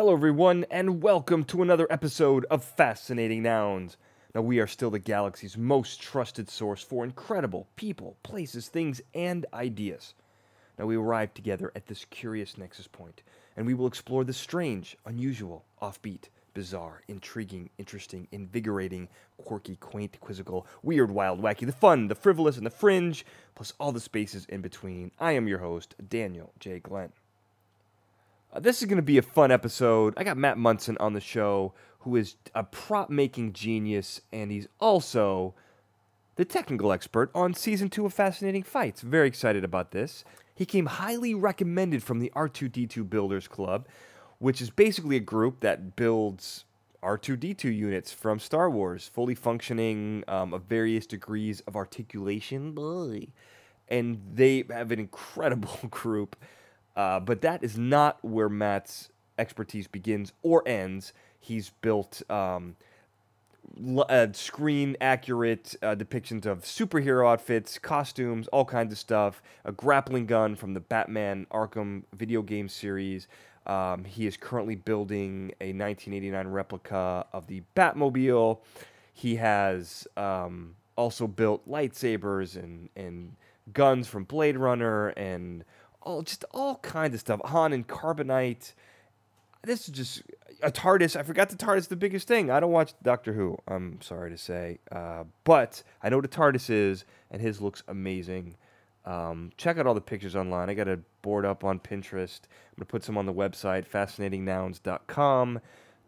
[0.00, 3.98] Hello, everyone, and welcome to another episode of Fascinating Nouns.
[4.34, 9.44] Now, we are still the galaxy's most trusted source for incredible people, places, things, and
[9.52, 10.14] ideas.
[10.78, 13.22] Now, we arrive together at this curious nexus point,
[13.58, 19.06] and we will explore the strange, unusual, offbeat, bizarre, intriguing, interesting, invigorating,
[19.36, 23.92] quirky, quaint, quizzical, weird, wild, wacky, the fun, the frivolous, and the fringe, plus all
[23.92, 25.10] the spaces in between.
[25.20, 26.78] I am your host, Daniel J.
[26.78, 27.12] Glenn.
[28.52, 30.14] Uh, this is going to be a fun episode.
[30.16, 34.66] I got Matt Munson on the show, who is a prop making genius, and he's
[34.80, 35.54] also
[36.34, 39.02] the technical expert on season two of Fascinating Fights.
[39.02, 40.24] Very excited about this.
[40.54, 43.86] He came highly recommended from the R2D2 Builders Club,
[44.38, 46.64] which is basically a group that builds
[47.02, 52.76] R2D2 units from Star Wars, fully functioning um, of various degrees of articulation.
[53.88, 56.36] And they have an incredible group.
[56.96, 61.12] Uh, but that is not where Matt's expertise begins or ends.
[61.38, 62.76] He's built um,
[64.08, 69.42] uh, screen accurate uh, depictions of superhero outfits, costumes, all kinds of stuff.
[69.64, 73.28] A grappling gun from the Batman Arkham video game series.
[73.66, 78.58] Um, he is currently building a 1989 replica of the Batmobile.
[79.12, 83.36] He has um, also built lightsabers and, and
[83.72, 85.64] guns from Blade Runner and
[86.02, 87.40] all just all kinds of stuff.
[87.44, 88.74] Han and Carbonite.
[89.62, 90.22] This is just
[90.62, 91.16] a TARDIS.
[91.16, 92.50] I forgot the TARDIS the biggest thing.
[92.50, 93.58] I don't watch Doctor Who.
[93.68, 97.82] I'm sorry to say, uh, but I know what a TARDIS is, and his looks
[97.88, 98.56] amazing.
[99.04, 100.68] Um, check out all the pictures online.
[100.68, 102.40] I got a board up on Pinterest.
[102.44, 105.60] I'm gonna put some on the website, fascinatingnouns.com.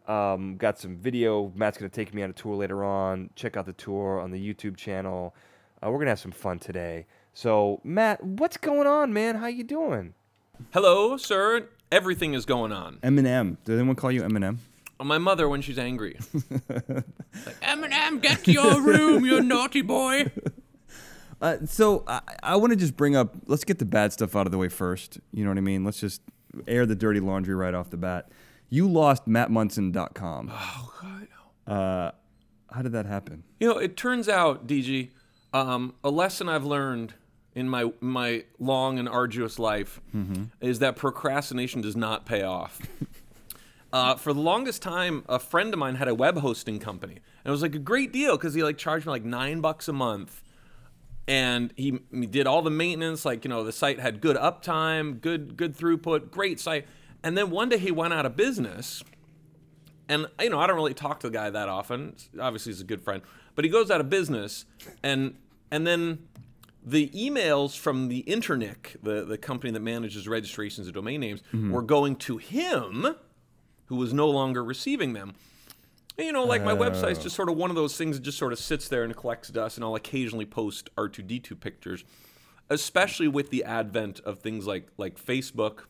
[0.07, 1.51] Um, got some video.
[1.55, 3.29] Matt's gonna take me on a tour later on.
[3.35, 5.35] Check out the tour on the YouTube channel.
[5.83, 7.05] Uh, we're gonna have some fun today.
[7.33, 9.35] So, Matt, what's going on, man?
[9.35, 10.13] How you doing?
[10.71, 11.67] Hello, sir.
[11.91, 12.97] Everything is going on.
[12.97, 13.57] Eminem.
[13.65, 14.57] Did anyone call you Eminem?
[15.01, 20.31] My mother, when she's angry, like, Eminem, get to your room, you naughty boy.
[21.41, 23.35] Uh, so I, I want to just bring up.
[23.47, 25.19] Let's get the bad stuff out of the way first.
[25.33, 25.83] You know what I mean?
[25.83, 26.21] Let's just
[26.69, 28.29] air the dirty laundry right off the bat.
[28.69, 30.49] You lost MattMunson.com.
[30.53, 31.27] Oh God.
[31.67, 32.11] Uh,
[32.73, 33.43] how did that happen?
[33.59, 35.09] You know, it turns out, DG,
[35.51, 37.13] um, a lesson I've learned
[37.55, 40.01] in my my long and arduous life
[40.61, 42.81] is that procrastination does not pay off.
[43.93, 47.45] Uh, for the longest time, a friend of mine had a web hosting company, and
[47.45, 49.93] it was like a great deal because he like charged me like nine bucks a
[49.93, 50.41] month,
[51.27, 53.23] and he, he did all the maintenance.
[53.23, 56.87] Like you know, the site had good uptime, good good throughput, great site.
[57.23, 59.03] And then one day he went out of business,
[60.09, 62.15] and you know I don't really talk to the guy that often.
[62.39, 63.21] Obviously, he's a good friend,
[63.53, 64.65] but he goes out of business,
[65.03, 65.35] and
[65.69, 66.17] and then
[66.85, 71.81] the emails from the Internic, the the company that manages registrations of domain names, were
[71.81, 73.15] going to him,
[73.85, 75.33] who was no longer receiving them.
[76.17, 78.37] And, you know, like my website's just sort of one of those things that just
[78.37, 82.03] sort of sits there and collects dust, and I'll occasionally post R2D2 pictures,
[82.69, 85.85] especially with the advent of things like like Facebook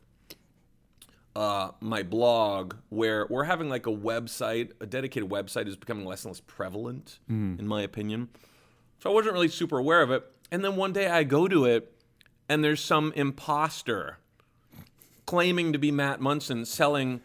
[1.35, 6.23] uh, my blog where we're having like a website, a dedicated website is becoming less
[6.25, 8.29] and less prevalent, in my opinion.
[8.99, 10.23] So I wasn't really super aware of it.
[10.53, 11.91] And then one day I go to it,
[12.47, 14.19] and there's some imposter
[15.25, 17.21] claiming to be Matt Munson selling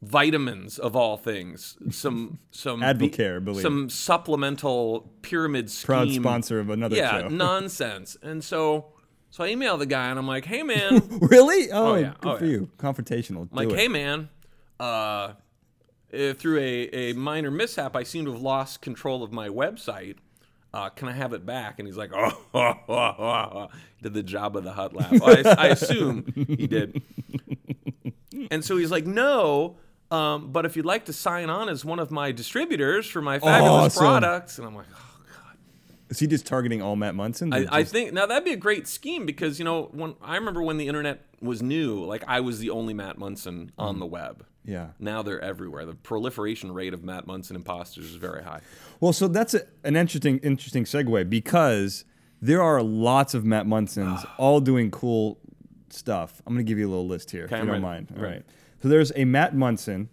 [0.00, 3.60] vitamins of all things, some some Advocare, believe.
[3.60, 7.28] some supplemental pyramid scheme, Proud sponsor of another yeah, show.
[7.28, 8.16] nonsense.
[8.22, 8.86] And so,
[9.28, 11.70] so I email the guy and I'm like, "Hey man, really?
[11.70, 12.14] Oh, yeah.
[12.22, 12.50] good Oh, for yeah.
[12.50, 12.70] you.
[12.78, 13.42] Confrontational.
[13.42, 13.78] I'm like, it.
[13.78, 14.30] hey man,
[14.78, 15.34] uh,
[16.14, 20.16] eh, through a, a minor mishap, I seem to have lost control of my website.
[20.72, 21.78] Uh, can I have it back?
[21.78, 23.68] And he's like, oh, oh, oh, oh,
[24.02, 25.12] did the Jabba the Hutt laugh.
[25.22, 27.02] I, I assume he did.
[28.50, 29.76] And so he's like, no.
[30.10, 33.38] Um, but if you'd like to sign on as one of my distributors for my
[33.38, 34.00] fabulous Awesome.
[34.00, 35.50] products, and I'm like, oh,
[36.08, 37.52] Is he just targeting all Matt Munson?
[37.52, 40.62] I, I think now that'd be a great scheme because you know when I remember
[40.62, 44.44] when the internet was new, like I was the only Matt Munson on the web.
[44.64, 44.88] Yeah.
[44.98, 45.86] Now they're everywhere.
[45.86, 48.60] The proliferation rate of Matt Munson imposters is very high.
[49.00, 52.04] Well, so that's a, an interesting, interesting segue because
[52.42, 55.38] there are lots of Matt Munsons all doing cool
[55.90, 56.42] stuff.
[56.46, 58.12] I'm going to give you a little list here, if you don't mind.
[58.14, 58.36] All ready.
[58.36, 58.44] right.
[58.82, 60.08] So there's a Matt Munson,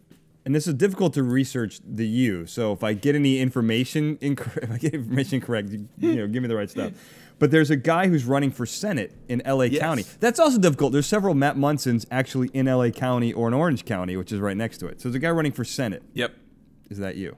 [0.48, 2.46] and this is difficult to research the U.
[2.46, 6.28] So if I get any information incorrect, if I get information incorrect, you, you know,
[6.28, 6.94] give me the right stuff.
[7.38, 9.82] But there's a guy who's running for Senate in LA Yes.
[9.82, 10.06] County.
[10.22, 10.94] That's also difficult.
[10.94, 14.56] There's several Matt Munsons actually in LA County or in Orange County, which is right
[14.56, 15.02] next to it.
[15.02, 16.02] So there's a guy running for Senate.
[16.14, 16.34] Yep.
[16.90, 17.36] Is that you?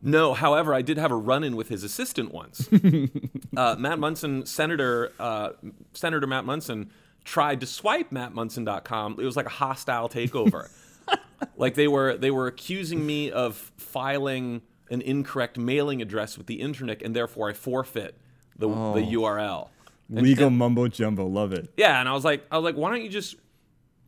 [0.00, 2.66] No, however, I did have a run-in with his assistant once.
[3.58, 5.50] uh, Matt Munson, Senator uh,
[5.92, 6.90] Senator Matt Munson,
[7.24, 9.16] tried to swipe mattmunson.com.
[9.20, 10.70] It was like a hostile takeover.
[11.56, 16.60] like they were they were accusing me of filing an incorrect mailing address with the
[16.60, 18.16] internet, and therefore I forfeit
[18.58, 18.94] the Oh.
[18.94, 19.68] the URL.
[20.08, 21.26] And- Legal and- mumbo jumbo.
[21.26, 21.72] Love it.
[21.76, 23.36] yeah, and I was like, I was like, why don't you just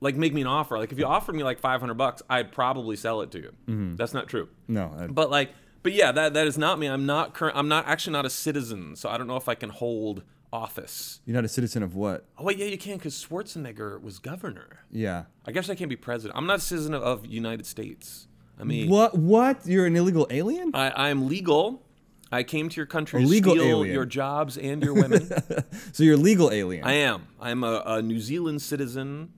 [0.01, 0.79] like make me an offer?
[0.79, 3.53] Like if you offered me like five hundred bucks, I'd probably sell it to you.
[3.67, 3.97] Mm-hmm.
[3.97, 4.49] That's not true.
[4.69, 4.93] No.
[4.99, 5.51] I- But like,
[5.83, 6.87] but yeah, that that is not me.
[6.89, 7.57] I'm not current.
[7.57, 10.23] I'm not actually not a citizen, so I don't know if I can hold
[10.55, 11.21] office.
[11.27, 12.25] you're not a citizen of what?
[12.39, 14.79] Oh wait, yeah, you can because Schwarzenegger was governor.
[14.91, 15.25] Yeah.
[15.47, 16.39] I guess I can't be president.
[16.39, 18.29] I'm not a citizen of, of United States.
[18.61, 19.19] I mean, What?
[19.19, 19.67] What?
[19.67, 20.71] You're an illegal alien?
[20.75, 21.83] I, I am legal.
[22.31, 23.95] I came to your country A to legal steal alien.
[23.95, 25.29] your jobs and your women.
[25.93, 26.85] So you're a legal alien.
[26.85, 27.27] I am.
[27.41, 29.33] I'm a, a New Zealand citizen,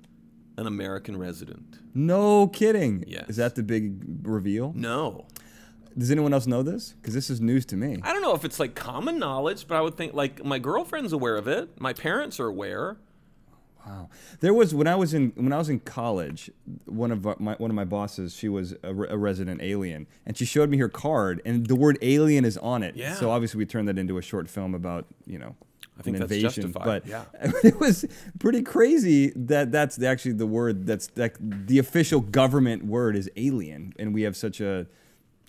[0.58, 1.78] an American resident.
[1.94, 3.04] no kidding.
[3.06, 3.24] Yes.
[3.30, 4.72] Is that the big reveal?
[4.76, 5.26] No.
[5.98, 6.94] Does anyone else know this?
[7.00, 7.98] Because this is news to me.
[8.02, 11.12] I don't know if it's like common knowledge, but I would think like my girlfriend's
[11.12, 11.80] aware of it.
[11.80, 12.98] My parents are aware.
[13.86, 14.08] Wow.
[14.40, 16.50] There was when I was in when I was in college,
[16.86, 20.36] one of my one of my bosses, she was a, re- a resident alien, and
[20.36, 22.96] she showed me her card, and the word alien is on it.
[22.96, 23.14] Yeah.
[23.14, 25.54] So obviously we turned that into a short film about you know.
[25.98, 27.24] I think an that's invasion, justified, but yeah.
[27.64, 28.04] it was
[28.38, 33.94] pretty crazy that that's actually the word that's that the official government word is alien,
[33.98, 34.88] and we have such a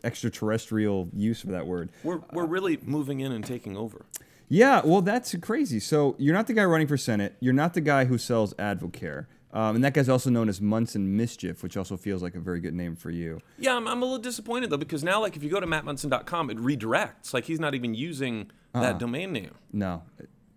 [0.03, 1.89] extraterrestrial use of that word.
[2.03, 4.05] We're we're really moving in and taking over.
[4.49, 5.79] Yeah, well, that's crazy.
[5.79, 7.35] So you're not the guy running for Senate.
[7.39, 9.25] You're not the guy who sells Advocare.
[9.51, 12.59] Um, and that guy's also known as Munson Mischief, which also feels like a very
[12.59, 13.39] good name for you.
[13.57, 16.49] Yeah, I'm, I'm a little disappointed though because now like if you go to mattmunson.com,
[16.49, 17.33] it redirects.
[17.33, 19.55] Like he's not even using that domain name.
[19.73, 20.03] No,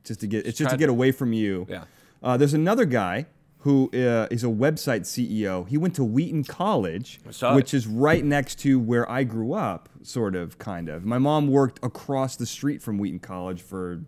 [0.04, 1.66] just to get it's just to get away from you.
[1.69, 1.84] Yeah.
[2.22, 3.26] Uh, there's another guy
[3.61, 5.69] who uh, is a website CEO.
[5.69, 7.21] He went to Wheaton College,
[7.53, 11.05] which is right next to where I grew up, sort of, kind of.
[11.05, 14.01] My mom worked across the street from Wheaton College for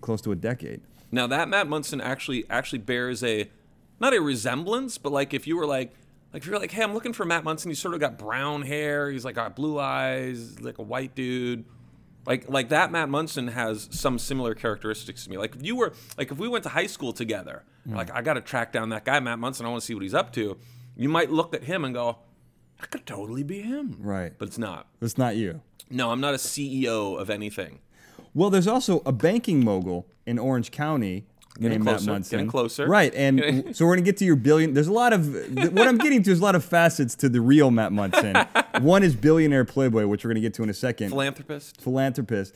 [0.00, 0.82] close to a decade.
[1.12, 3.48] Now that Matt Munson actually actually bears a
[4.00, 5.92] not a resemblance, but like if you were like
[6.32, 7.70] like if you're like, hey, I'm looking for Matt Munson.
[7.70, 9.10] He's sort of got brown hair.
[9.10, 11.64] He's like got blue eyes, like a white dude.
[12.26, 15.38] Like like that Matt Munson has some similar characteristics to me.
[15.38, 17.96] Like if you were like if we went to high school together, mm.
[17.96, 19.66] like I got to track down that guy Matt Munson.
[19.66, 20.58] I want to see what he's up to.
[20.96, 22.18] You might look at him and go,
[22.80, 23.96] I could totally be him.
[23.98, 24.34] Right.
[24.36, 24.86] But it's not.
[25.00, 25.62] It's not you.
[25.88, 27.80] No, I'm not a CEO of anything.
[28.32, 31.26] Well, there's also a banking mogul in Orange County
[31.60, 32.30] Getting named closer, Matt Munson.
[32.38, 32.86] getting closer.
[32.86, 34.72] Right, and so we're gonna get to your billion.
[34.74, 35.26] There's a lot of
[35.74, 38.34] what I'm getting to is a lot of facets to the real Matt Munson.
[38.80, 41.10] One is billionaire playboy, which we're gonna get to in a second.
[41.10, 41.80] Philanthropist.
[41.80, 42.54] Philanthropist.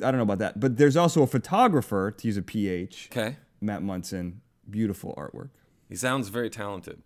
[0.00, 3.08] I don't know about that, but there's also a photographer to use a PH.
[3.10, 3.36] Okay.
[3.60, 5.48] Matt Munson, beautiful artwork.
[5.88, 7.00] He sounds very talented.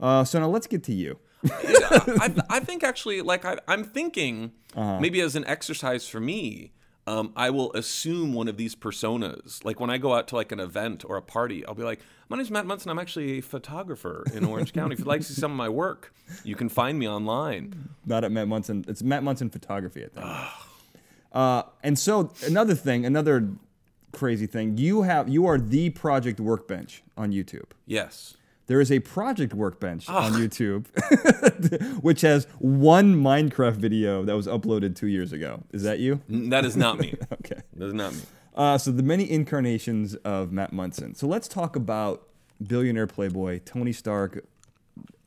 [0.00, 1.18] Uh, so now let's get to you.
[1.48, 5.00] I, I think actually, like I, I'm thinking, Uh-huh.
[5.00, 6.72] maybe as an exercise for me,
[7.08, 9.64] um, I will assume one of these personas.
[9.64, 12.00] Like when I go out to like an event or a party, I'll be like,
[12.28, 12.90] "My name's Matt Munson.
[12.90, 14.92] I'm actually a photographer in Orange County.
[14.92, 16.12] If you'd like to see some of my work,
[16.44, 18.84] you can find me online." Not at Matt Munson.
[18.88, 20.26] It's Matt Munson Photography, I think.
[21.32, 23.48] uh, and so another thing, another
[24.12, 27.70] crazy thing, you have you are the project workbench on YouTube.
[27.86, 28.36] Yes.
[28.68, 30.86] There is a project workbench on YouTube,
[32.02, 35.62] which has one Minecraft video that was uploaded two years ago.
[35.72, 36.20] Is that you?
[36.28, 37.14] That is not me.
[37.32, 37.62] Okay.
[37.76, 38.20] That is not me.
[38.54, 41.14] Uh, so the many incarnations of Matt Munson.
[41.14, 42.26] So let's talk about
[42.66, 44.44] billionaire playboy Tony Stark,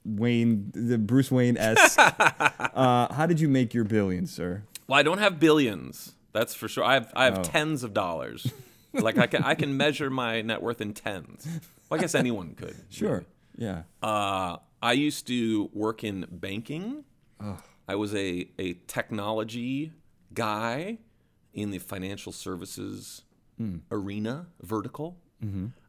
[0.05, 1.97] Wayne, the Bruce Wayne esque.
[1.99, 4.63] uh, how did you make your billions, sir?
[4.88, 6.13] Well, I don't have billions.
[6.33, 6.83] That's for sure.
[6.83, 7.43] I have I have Oh.
[7.43, 8.51] tens of dollars.
[8.93, 11.48] like I can I can measure my net worth in tens.
[11.91, 12.75] Well, I guess anyone could.
[12.89, 13.25] Sure.
[13.57, 13.83] Yeah.
[14.01, 17.03] Uh, I used to work in banking.
[17.88, 19.91] I was a, a technology
[20.33, 21.00] guy
[21.53, 23.24] in the financial services
[23.91, 25.17] arena vertical.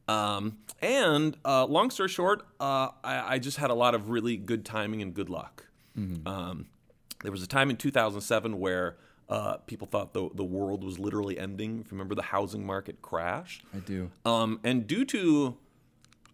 [0.09, 4.37] Um, and uh, long story short, uh, I, I just had a lot of really
[4.37, 5.67] good timing and good luck.
[6.27, 6.67] Um,
[7.23, 8.97] there was a time in 2007 where
[9.29, 11.81] uh, people thought the, the world was literally ending.
[11.81, 13.63] If you remember the housing market crash.
[13.75, 14.11] I do.
[14.25, 15.57] Um, and due to,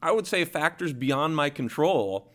[0.03, 2.31] I would say, factors beyond my control,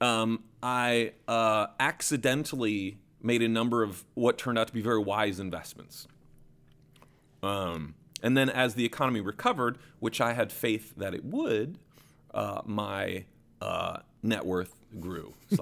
[0.00, 5.40] um, I uh, accidentally made a number of what turned out to be very wise
[5.40, 6.06] investments.
[7.42, 11.78] Um, and then as the economy recovered, which I had faith that it would,
[12.32, 13.24] uh, my
[13.60, 15.34] uh, net worth grew.
[15.50, 15.56] so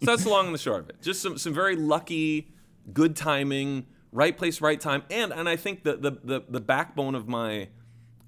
[0.00, 1.02] that's the long and the short of it.
[1.02, 2.52] Just some, some very lucky,
[2.92, 7.14] good timing, right place, right time, and and I think the the the, the backbone
[7.14, 7.68] of my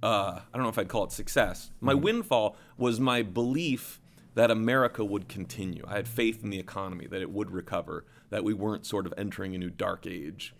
[0.07, 1.73] uh, I don't know if I'd call it success.
[1.81, 4.01] My windfall was my belief
[4.35, 5.83] that America would continue.
[5.89, 9.15] I had faith in the economy that it would recover, that we weren't sort of
[9.19, 10.55] entering a new dark age.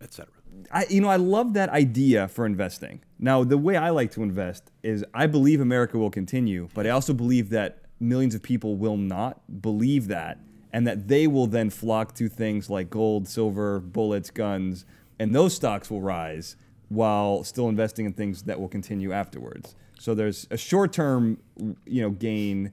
[0.00, 0.32] etc.
[0.72, 3.04] I, you know, I love that idea for investing.
[3.16, 6.90] Now, the way I like to invest is I believe America will continue, but I
[6.90, 10.40] also believe that millions of people will not believe that,
[10.72, 14.84] and that they will then flock to things like gold, silver, bullets, guns,
[15.20, 16.56] and those stocks will rise
[16.92, 19.74] while still investing in things that will continue afterwards.
[19.98, 21.38] So there's a short-term,
[21.86, 22.72] you know, gain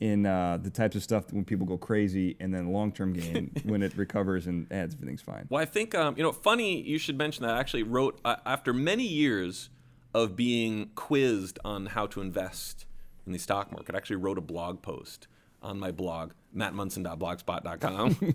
[0.00, 3.82] in uh, the types of stuff when people go crazy, and then long-term gain when
[3.82, 5.46] it recovers and adds everything's fine.
[5.50, 7.54] Well, I think um, you know, funny you should mention that.
[7.54, 9.68] I actually wrote uh, after many years
[10.14, 12.86] of being quizzed on how to invest
[13.26, 13.94] in the stock market.
[13.94, 15.28] I actually wrote a blog post
[15.62, 18.34] on my blog, mattmunson.blogspot.com,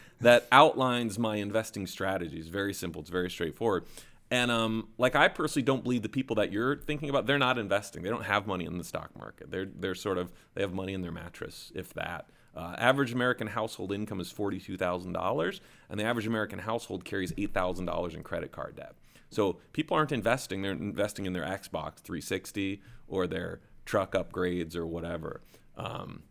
[0.20, 2.48] that outlines my investing strategies.
[2.48, 3.00] Very simple.
[3.00, 3.86] It's very straightforward.
[4.30, 7.58] And um, like I personally don't believe the people that you're thinking about, they're not
[7.58, 8.02] investing.
[8.02, 9.50] They don't have money in the stock market.
[9.50, 12.28] They're they're sort of they have money in their mattress, if that.
[12.56, 17.32] Uh, average American household income is forty-two thousand dollars, and the average American household carries
[17.38, 18.94] eight thousand dollars in credit card debt.
[19.30, 24.86] So people aren't investing; they're investing in their Xbox 360 or their truck upgrades or
[24.86, 25.42] whatever.
[25.76, 26.22] Um,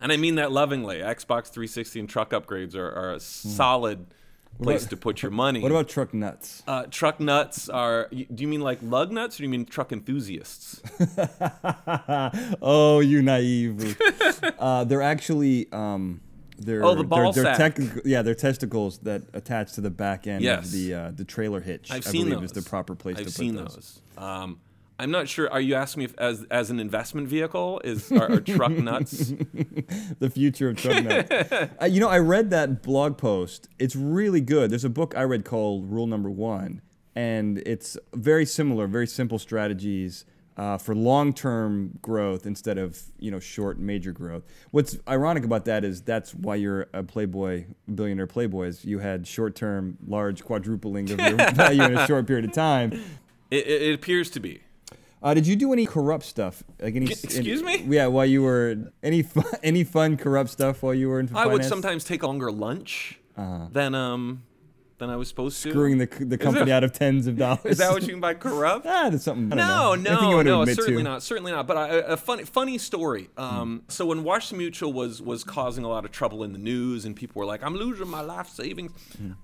[0.00, 0.98] and I mean that lovingly.
[0.98, 4.06] Xbox 360 and truck upgrades are, are a solid
[4.62, 5.60] place about- to put your money.
[5.60, 6.62] What about truck nuts?
[6.66, 8.08] Uh, truck nuts are.
[8.10, 10.80] Do you mean like lug nuts, or do you mean truck enthusiasts?
[12.62, 13.96] oh, you naive.
[14.58, 16.20] uh, they're actually um,
[16.58, 17.74] they're Oh, the ball they're, they're sack.
[17.76, 20.66] tec- yeah, they're testicles that attach to the back end Yes.
[20.66, 21.90] of the uh, the trailer hitch.
[21.90, 22.56] I've I seen believe those.
[22.56, 24.00] is the proper place I've to put seen those.
[24.16, 24.24] those.
[24.24, 24.60] Um,
[24.98, 25.50] I'm not sure.
[25.50, 29.34] Are you asking me if, as as an investment vehicle is are, are truck nuts?
[30.18, 31.30] The future of truck nuts.
[31.82, 33.68] uh, you know, I read that blog post.
[33.78, 34.70] It's really good.
[34.70, 36.80] There's a book I read called Rule Number One,
[37.14, 40.24] and it's very similar, very simple strategies.
[40.58, 44.42] Uh, for long-term growth instead of you know short major growth.
[44.70, 48.68] What's ironic about that is that's why you're a playboy, billionaire playboy.
[48.68, 52.94] Is you had short-term, large quadrupling of your value in a short period of time.
[53.50, 54.62] It, it, it appears to be.
[55.22, 56.62] Uh, did you do any corrupt stuff?
[56.80, 57.06] Like any?
[57.06, 57.84] Excuse me?
[57.88, 61.46] Yeah, while you were any fun, any fun corrupt stuff while you were in I
[61.46, 64.42] would sometimes take longer lunch than um
[64.98, 65.68] than I was supposed to.
[65.68, 65.74] Uh-huh.
[65.74, 67.60] screwing the the company out of tens of dollars.
[67.64, 68.86] Is that what you mean by corrupt?
[68.96, 69.48] Ah, that's something.
[69.48, 70.40] No, know.
[70.40, 71.08] No, no, certainly to.
[71.08, 71.66] not, certainly not.
[71.66, 73.28] But I, a funny, funny story.
[73.36, 77.04] Um, So when Washington Mutual was was causing a lot of trouble in the news,
[77.04, 78.92] and people were like, "I'm losing my life savings,"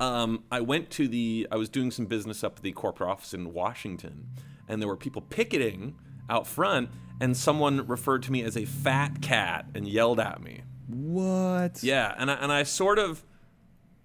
[0.01, 1.49] um, I went to the.
[1.51, 4.29] I was doing some business up at the corporate office in Washington,
[4.69, 5.97] and there were people picketing
[6.29, 6.91] out front,
[7.21, 10.63] and someone referred to me as a fat cat and yelled at me.
[10.89, 11.83] What?
[11.83, 13.25] Yeah, and I, and I sort of,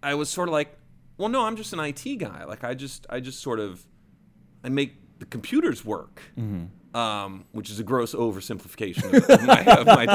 [0.04, 0.78] I was sort of like,
[1.18, 2.44] well, no, I'm just an IT guy.
[2.46, 3.86] Like I just, I just sort of,
[4.64, 6.22] I make the computers work,
[6.94, 10.06] um, which is a gross oversimplification of, of my, of my.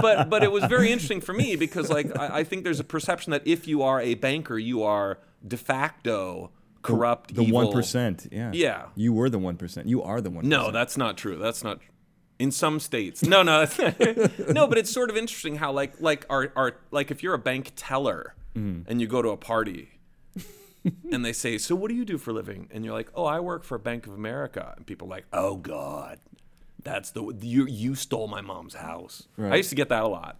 [0.00, 2.84] But but it was very interesting for me because like I, I think there's a
[2.84, 6.50] perception that if you are a banker, you are de facto
[6.82, 8.28] corrupt, The one percent.
[8.30, 8.50] Yeah.
[8.52, 8.86] Yeah.
[8.94, 9.88] You were the one percent.
[9.88, 10.48] You are the one.
[10.48, 11.36] No, that's not true.
[11.36, 11.80] That's not
[12.38, 13.22] in some states.
[13.22, 13.66] No, no,
[14.48, 14.66] no.
[14.66, 17.72] But it's sort of interesting how like like our our like if you're a bank
[17.76, 18.90] teller mm-hmm.
[18.90, 19.90] and you go to a party.
[21.12, 23.24] and they say, "So what do you do for a living?" And you're like, "Oh,
[23.24, 26.20] I work for Bank of America." And people are like, "Oh God,
[26.82, 30.38] that's the you you stole my mom's house." I used to get that a lot.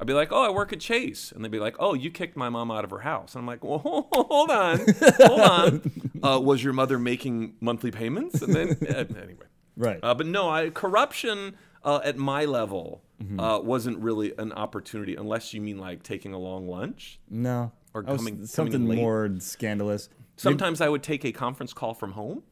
[0.00, 2.36] I'd be like, "Oh, I work at Chase," and they'd be like, "Oh, you kicked
[2.36, 3.78] my mom out of her house." And I'm like, "Well,
[4.12, 4.80] hold on,
[5.20, 5.92] hold on.
[6.22, 10.00] Uh, was your mother making monthly payments?" And then uh, anyway, Right.
[10.02, 11.54] uh, but no, I, corruption
[11.84, 13.40] uh, at my level Mm-hmm.
[13.40, 17.18] uh, wasn't really an opportunity, unless you mean like taking a long lunch.
[17.28, 17.72] no.
[17.92, 18.98] Or I was- coming- coming something late.
[18.98, 20.08] more scandalous.
[20.36, 22.44] Sometimes I would take a conference call from home.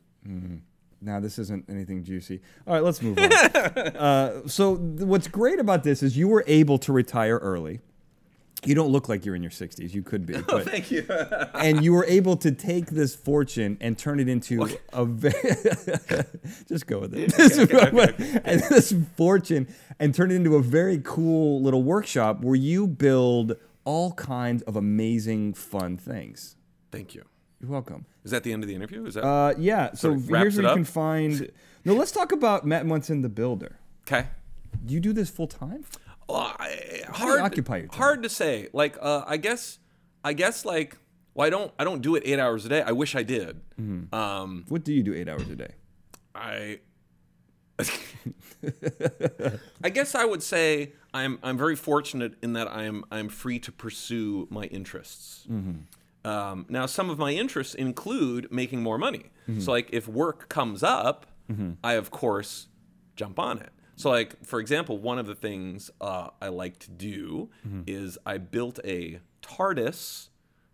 [1.06, 2.40] Now this isn't anything juicy.
[2.66, 3.32] All right, let's move on.
[3.32, 7.78] uh, so th- what's great about this is you were able to retire early.
[8.64, 9.94] You don't look like you're in your 60s.
[9.94, 11.06] You could be, but Thank you.
[11.54, 15.32] and you were able to take this fortune and turn it into a very
[16.68, 17.32] just go with it
[18.44, 19.68] and this fortune
[20.00, 24.74] and turn it into a very cool little workshop where you build all kinds of
[24.74, 26.56] amazing fun things
[26.90, 27.24] Thank you.
[27.60, 29.06] you're welcome Is that the end of the interview?
[29.06, 30.74] Is that uh, yeah so here's where you up?
[30.74, 31.50] can find
[31.86, 34.26] no let's talk about matt munson the builder okay?
[34.84, 35.84] do you do this full time
[36.28, 37.98] you hard, occupy your time?
[37.98, 38.68] hard to say.
[38.72, 39.78] Like, uh, I guess,
[40.24, 40.96] I guess, like,
[41.34, 42.82] well, I don't, I don't do it eight hours a day.
[42.82, 43.60] I wish I did.
[43.80, 44.14] Mm-hmm.
[44.14, 45.74] Um, what do you do eight hours a day
[46.34, 46.80] I
[49.84, 53.72] I guess I would say I'm I'm very fortunate in that I'm I'm free to
[53.72, 55.46] pursue my interests.
[56.26, 59.26] Um, now, some of my interests include making more money.
[59.60, 61.26] So, like, if work comes up,
[61.84, 62.66] I of course
[63.14, 63.70] jump on it.
[63.94, 67.48] So, like, for example, one of the things uh, I like to do
[67.86, 70.28] is I built a TARDIS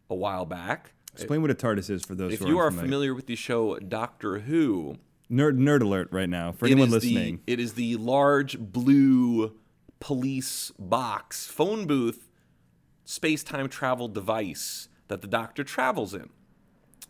[0.08, 0.92] a while back.
[1.12, 2.86] Explain what a TARDIS is for those If who you are familiar.
[2.86, 4.96] familiar with the show Doctor Who,
[5.30, 7.40] Nerd, nerd alert right now for anyone listening.
[7.46, 9.54] The, it is the large blue
[10.00, 12.28] police box, phone booth,
[13.04, 16.30] space time travel device that the Doctor travels in.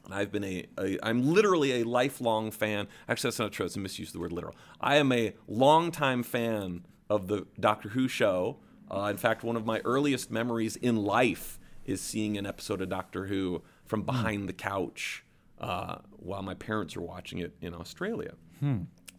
[0.04, 2.88] And I've been a, a, I'm literally a lifelong fan.
[3.08, 3.66] Actually, that's not true.
[3.66, 4.56] It's a misuse of the word literal.
[4.80, 8.58] I am a longtime fan of the Doctor Who show.
[8.90, 12.88] Uh, in fact, one of my earliest memories in life is seeing an episode of
[12.88, 15.24] Doctor Who from behind the couch
[15.60, 18.34] uh, while my parents were watching it in Australia.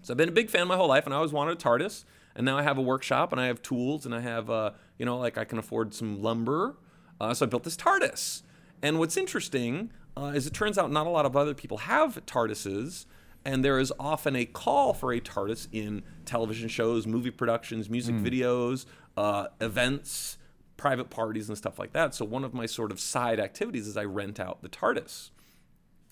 [0.02, 2.04] So I've been a big fan my whole life, and I always wanted a TARDIS.
[2.36, 5.06] And now I have a workshop, and I have tools, and I have, uh, you
[5.06, 6.76] know, like I can afford some lumber.
[7.22, 8.42] Uh, so I built this TARDIS.
[8.84, 12.24] And what's interesting uh, is it turns out not a lot of other people have
[12.26, 13.06] TARDISes,
[13.46, 18.16] and there is often a call for a TARDIS in television shows, movie productions, music
[18.16, 18.86] videos,
[19.18, 20.38] uh, events,
[20.78, 22.14] private parties, and stuff like that.
[22.14, 25.32] So one of my sort of side activities is I rent out the TARDIS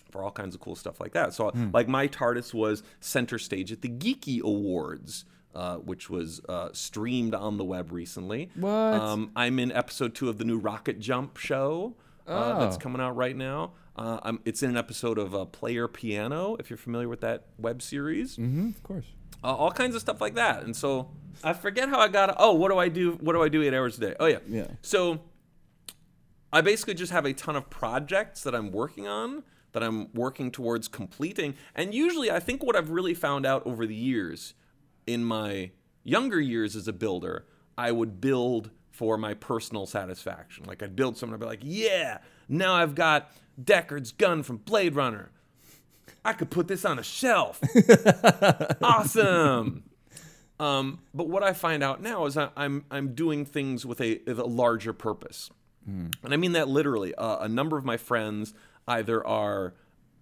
[0.09, 1.33] for all kinds of cool stuff like that.
[1.33, 5.23] So, like, my TARDIS was center stage at the Geeky Awards,
[5.55, 8.49] uh, which was uh, streamed on the web recently.
[8.55, 8.69] What?
[8.69, 11.95] Um, I'm in episode two of the new Rocket Jump show
[12.27, 12.79] uh, that's Oh.
[12.79, 13.73] coming out right now.
[13.95, 17.47] Uh, I'm, it's in an episode of uh, Player Piano, if you're familiar with that
[17.57, 19.05] web series hmm of course.
[19.43, 20.63] uh, all kinds of stuff like that.
[20.63, 21.11] And so
[21.43, 22.35] I forget how I got.
[22.37, 23.13] Oh, what do I do?
[23.21, 24.15] What do I do eight hours a day?
[24.19, 24.39] Oh yeah.
[24.47, 24.67] Yeah.
[24.81, 25.21] So
[26.53, 30.51] I basically just have a ton of projects that I'm working on that I'm working
[30.51, 31.55] towards completing.
[31.75, 34.53] And usually, I think what I've really found out over the years,
[35.07, 35.71] in my
[36.03, 37.45] younger years as a builder,
[37.77, 38.71] I would build
[39.01, 40.63] for my personal satisfaction.
[40.67, 44.93] Like I'd build something, I'd be like, yeah, now I've got Deckard's gun from Blade
[44.93, 45.31] Runner.
[46.23, 47.59] I could put this on a shelf.
[48.83, 49.85] awesome.
[50.59, 54.21] Um, but what I find out now is I, I'm I'm doing things with a,
[54.27, 55.49] with a larger purpose,
[56.23, 57.15] and I mean that literally.
[57.15, 58.53] Uh, a number of my friends
[58.87, 59.73] either are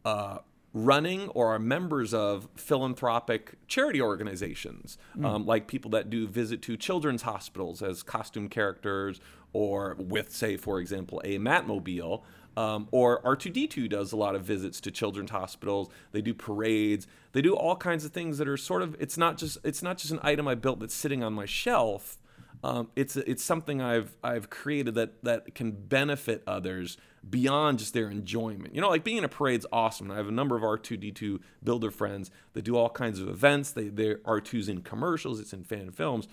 [0.06, 0.38] uh,
[0.74, 6.78] running or are members of philanthropic charity organizations, um, like people that do visit to
[6.78, 9.20] children's hospitals as costume characters,
[9.52, 12.22] or with, say, for example, a Matmobile.
[12.58, 15.88] Um, or R2D2 does a lot of visits to children's hospitals.
[16.12, 17.08] They do parades.
[17.32, 18.98] They do all kinds of things that are sort of.
[19.00, 19.60] It's not just.
[19.63, 22.17] It's not just an item I built that's sitting on my shelf.
[22.63, 28.10] Um, it's it's something I've I've created that that can benefit others beyond just their
[28.10, 28.75] enjoyment.
[28.75, 30.08] You know, like being in a parade's awesome.
[30.08, 33.71] And I have a number of R2D2 builder friends that do all kinds of events.
[33.71, 35.39] They they're R2's in commercials.
[35.39, 36.27] It's in fan films.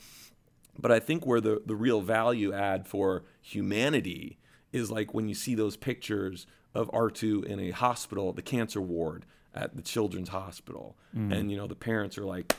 [0.78, 4.38] But I think where the, the real value add for humanity
[4.72, 9.24] is like when you see those pictures of R2 in a hospital, the cancer ward
[9.54, 10.96] at the children's hospital.
[11.16, 11.32] Mm.
[11.32, 12.54] And, you know, the parents are like,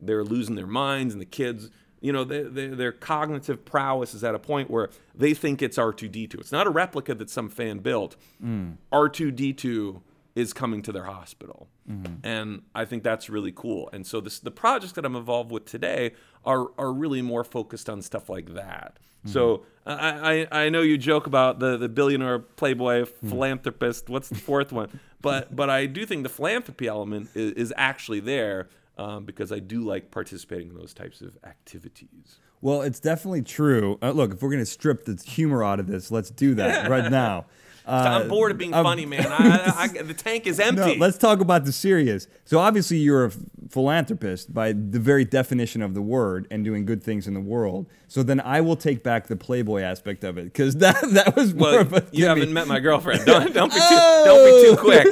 [0.00, 1.70] they're losing their minds, and the kids,
[2.02, 5.78] you know, they, they, their cognitive prowess is at a point where they think it's
[5.78, 6.34] R2D2.
[6.40, 8.16] It's not a replica that some fan built.
[8.44, 8.76] Mm.
[8.92, 10.02] R2D2
[10.34, 11.68] is coming to their hospital.
[11.88, 12.26] Mm-hmm.
[12.26, 13.88] And I think that's really cool.
[13.92, 16.12] And so this, the projects that I'm involved with today
[16.44, 18.98] are, are really more focused on stuff like that.
[19.20, 19.30] Mm-hmm.
[19.30, 23.28] So uh, I, I, I know you joke about the, the billionaire playboy mm.
[23.28, 24.08] philanthropist.
[24.08, 24.98] What's the fourth one?
[25.20, 29.58] But but I do think the philanthropy element is, is actually there um, because I
[29.58, 32.38] do like participating in those types of activities.
[32.60, 33.98] Well, it's definitely true.
[34.02, 37.10] Uh, look, if we're gonna strip the humor out of this, let's do that right
[37.10, 37.46] now.
[37.84, 39.26] Uh, I'm bored of being I'm- funny, man.
[39.26, 40.98] I, I, I, the tank is No, empty.
[41.00, 42.28] let's talk about the serious.
[42.44, 43.32] So obviously you're a
[43.72, 47.86] philanthropist by the very definition of the word and doing good things in the world.
[48.06, 51.54] So then I will take back the Playboy aspect of it because that that was
[51.54, 53.24] more well, of a you haven't met my girlfriend.
[53.24, 55.06] Don't, don't be too, don't be too quick.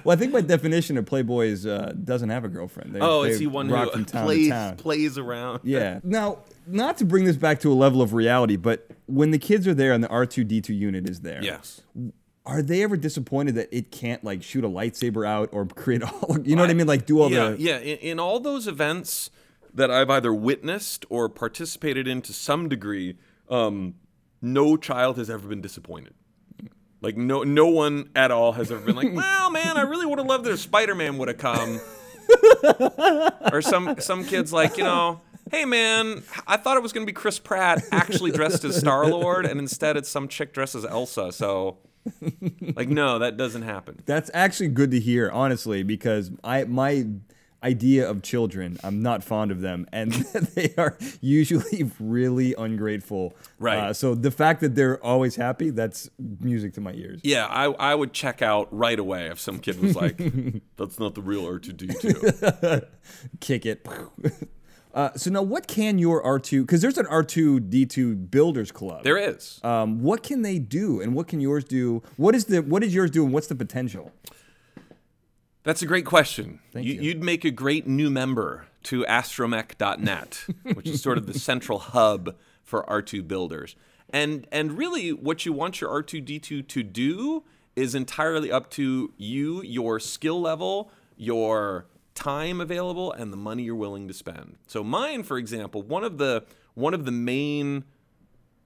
[0.04, 2.94] Well, I think my definition, of Playboy is, uh, doesn't have a girlfriend.
[2.94, 5.60] They, oh, they is he one who plays plays around?
[5.62, 6.00] Yeah.
[6.02, 9.66] Now, not to bring this back to a level of reality, but when the kids
[9.66, 11.82] are there and the R2D2 unit is there, Yes.
[12.50, 16.36] Are they ever disappointed that it can't like shoot a lightsaber out or create all?
[16.42, 16.88] You know what I mean?
[16.88, 17.78] Like do all yeah, the yeah.
[17.78, 19.30] In, in all those events
[19.72, 23.16] that I've either witnessed or participated in to some degree,
[23.48, 23.94] um,
[24.42, 26.14] no child has ever been disappointed.
[27.00, 30.18] Like no, no one at all has ever been like, "Well, man, I really would
[30.18, 31.80] have loved if Spider-Man would have come,"
[33.52, 35.20] or some some kids like, you know.
[35.50, 39.46] Hey man, I thought it was gonna be Chris Pratt actually dressed as Star Lord,
[39.46, 41.32] and instead it's some chick dressed as Elsa.
[41.32, 41.78] So,
[42.74, 44.02] like, no, that doesn't happen.
[44.06, 47.06] That's actually good to hear, honestly, because I my
[47.62, 50.12] idea of children, I'm not fond of them, and
[50.54, 53.36] they are usually really ungrateful.
[53.58, 53.78] Right.
[53.78, 57.20] Uh, so the fact that they're always happy, that's music to my ears.
[57.22, 60.16] Yeah, I, I would check out right away if some kid was like,
[60.76, 62.86] "That's not the real R2D2."
[63.40, 63.86] Kick it.
[64.92, 66.62] Uh, so now, what can your R2?
[66.62, 69.04] Because there's an R2 D2 Builders Club.
[69.04, 69.60] There is.
[69.62, 72.02] Um, what can they do, and what can yours do?
[72.16, 74.12] What is the what is yours do, and what's the potential?
[75.62, 76.60] That's a great question.
[76.72, 76.94] Thank you.
[76.94, 82.34] You'd make a great new member to astromech.net, which is sort of the central hub
[82.64, 83.76] for R2 builders.
[84.08, 87.44] And and really what you want your R2D2 to do
[87.76, 91.86] is entirely up to you, your skill level, your
[92.20, 94.58] time available and the money you're willing to spend.
[94.66, 97.84] So mine for example, one of the one of the main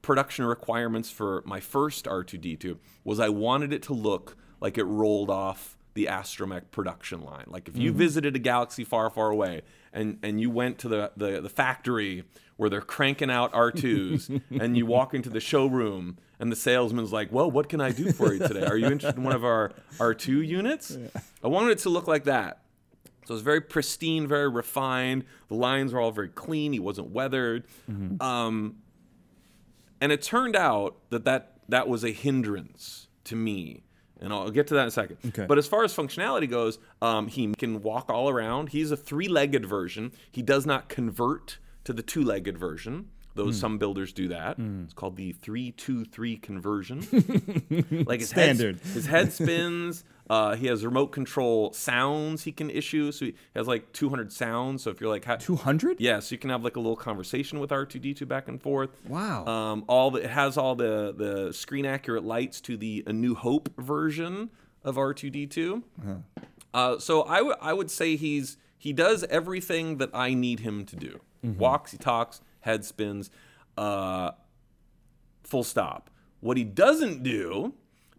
[0.02, 5.30] production requirements for my first R2D2 was I wanted it to look like it rolled
[5.30, 7.44] off the Astromech production line.
[7.46, 7.98] Like if you mm-hmm.
[7.98, 9.62] visited a galaxy far, far away
[9.92, 12.24] and, and you went to the, the, the factory
[12.56, 17.32] where they're cranking out R2s and you walk into the showroom and the salesman's like,
[17.32, 18.66] well, what can I do for you today?
[18.66, 20.98] Are you interested in one of our R2 units?
[21.44, 22.63] I wanted it to look like that.
[23.24, 25.24] So it was very pristine, very refined.
[25.48, 26.72] The lines were all very clean.
[26.72, 27.64] He wasn't weathered.
[28.20, 28.76] Um,
[30.00, 33.84] and it turned out that, that that was a hindrance to me.
[34.20, 35.16] And I'll get to that in a second.
[35.28, 35.46] Okay.
[35.46, 38.70] But as far as functionality goes, um, he can walk all around.
[38.70, 40.12] He's a three legged version.
[40.30, 43.08] He does not convert to the two legged version.
[43.36, 44.60] Though some builders do that.
[44.84, 47.00] It's called the three-two-three conversion.
[48.06, 48.76] like his Standard.
[48.76, 50.04] Head, his head spins.
[50.30, 53.12] Uh, he has remote control sounds he can issue.
[53.12, 54.82] So he has like 200 sounds.
[54.82, 56.00] So if you're like, ha- Two hundred?
[56.00, 58.90] yeah, so you can have like a little conversation with R2D2 back and forth.
[59.06, 59.44] Wow.
[59.46, 63.34] Um, all the, it has all the the screen accurate lights to the A New
[63.34, 64.48] Hope version
[64.82, 65.82] of R2D2.
[66.72, 70.84] Uh, so I would I would say he's he does everything that I need him
[70.86, 71.20] to do.
[71.42, 73.30] Walks, he talks, head spins,
[73.76, 74.30] uh,
[75.42, 76.08] full stop.
[76.40, 77.74] What he doesn't do,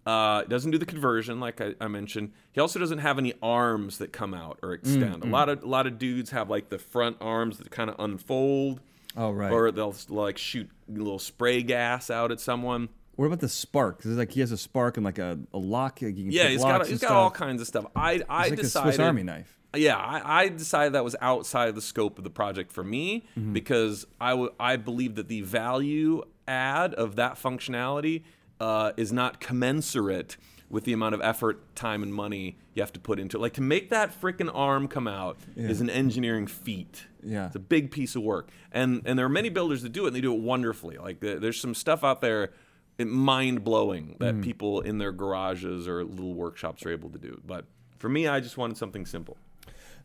[0.06, 2.32] uh, doesn't do the conversion like I, I mentioned.
[2.52, 5.24] He also doesn't have any arms that come out or extend.
[5.24, 7.96] A lot of a lot of dudes have like the front arms that kind of
[8.00, 8.82] unfold.
[9.18, 9.52] Oh, right.
[9.52, 12.90] Or they'll like shoot a little spray gas out at someone.
[13.16, 13.98] What about the spark?
[14.02, 16.00] 'Cause it's like he has a spark and like a, a lock.
[16.02, 17.86] Like Yeah, he's got he's got all kinds of stuff.
[17.96, 19.58] I I It's like decided a Swiss Army knife.
[19.74, 23.26] yeah, I, I decided that was outside of the scope of the project for me
[23.40, 23.54] Mm-hmm.
[23.54, 28.24] because I, w- I believe that the value add of that functionality
[28.60, 30.38] uh, is not commensurate
[30.70, 33.40] with the amount of effort, time, and money you have to put into it.
[33.40, 37.06] Like to make that freaking arm come out is an engineering feat.
[37.24, 37.48] Yeah.
[37.48, 40.08] It's a big piece of work, and and there are many builders that do it,
[40.08, 40.98] and they do it wonderfully.
[40.98, 42.52] Like there's some stuff out there,
[42.98, 47.40] mind blowing that people in their garages or little workshops are able to do.
[47.46, 47.66] But
[47.98, 49.38] for me, I just wanted something simple.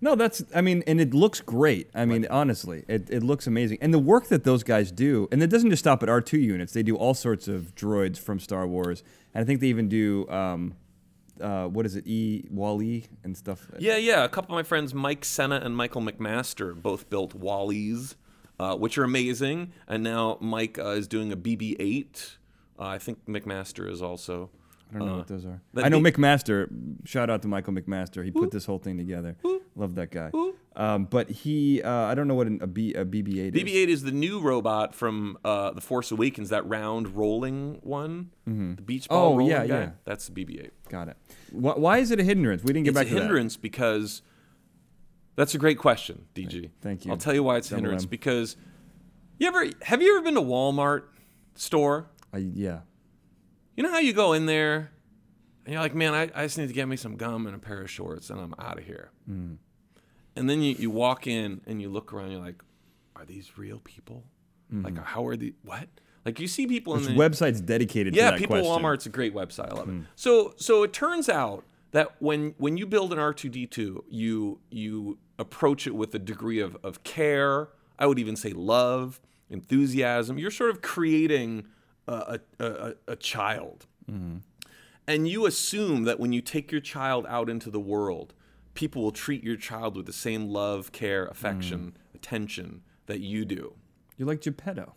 [0.00, 0.42] No, that's.
[0.54, 1.90] I mean, and it looks great.
[1.94, 3.78] I mean, honestly, it, it looks amazing.
[3.82, 6.38] And the work that those guys do, and it doesn't just stop at R two
[6.38, 6.72] units.
[6.72, 9.02] They do all sorts of droids from Star Wars,
[9.34, 10.28] and I think they even do.
[10.28, 10.74] Um,
[11.40, 12.06] uh, what is it?
[12.06, 13.66] E WALL-E and stuff.
[13.78, 14.24] Yeah, yeah.
[14.24, 18.14] A couple of my friends, Mike Senna and Michael McMaster, both built Wallies,
[18.58, 19.72] uh, which are amazing.
[19.88, 22.36] And now Mike uh, is doing a BB-8.
[22.78, 24.50] Uh, I think McMaster is also.
[24.92, 25.60] I don't know uh, what those are.
[25.76, 26.68] I know McMaster.
[27.04, 28.24] Shout out to Michael McMaster.
[28.24, 29.36] He put this whole thing together.
[29.76, 30.30] Love that guy.
[30.76, 33.62] Um, but he, uh, I don't know what an, a, B, a BB-8 is.
[33.62, 38.82] BB-8 is the new robot from uh, The Force Awakens, that round rolling one, the
[38.82, 39.78] beach ball Oh, rolling yeah, guy.
[39.80, 39.90] yeah.
[40.04, 40.70] That's the BB-8.
[40.88, 41.16] Got it.
[41.50, 42.62] Why, why is it a hindrance?
[42.62, 43.18] We didn't get It's back to that.
[43.18, 44.22] A hindrance because
[45.36, 46.70] that's a great question, DG.
[46.80, 47.10] Thank you.
[47.10, 48.08] I'll tell you why it's a hindrance M.
[48.08, 48.56] because
[49.38, 51.04] you ever have you ever been to Walmart
[51.54, 52.08] store?
[52.32, 52.80] I, yeah.
[53.76, 54.90] You know how you go in there
[55.64, 57.58] and you're like, man, I, I just need to get me some gum and a
[57.58, 59.10] pair of shorts and I'm out of here.
[59.28, 59.58] Mm.
[60.36, 62.62] And then you, you walk in and you look around, you're like,
[63.16, 64.24] are these real people?
[64.72, 65.88] Like, how are the what?
[66.24, 68.70] Like, you see people in Which the website's dedicated yeah, to that people question?
[68.70, 69.70] Walmart's a great website.
[69.70, 70.04] I love it.
[70.14, 75.86] So so it turns out that when when you build an R2D2, you you approach
[75.86, 80.38] it with a degree of, of care, I would even say love, enthusiasm.
[80.38, 81.66] You're sort of creating
[82.12, 83.86] a, a, a, child.
[84.08, 84.38] Hmm.
[85.06, 88.34] And you assume that when you take your child out into the world,
[88.74, 92.16] people will treat your child with the same love, care, affection, Hmm.
[92.16, 93.74] attention that you do.
[94.16, 94.94] You're like Geppetto.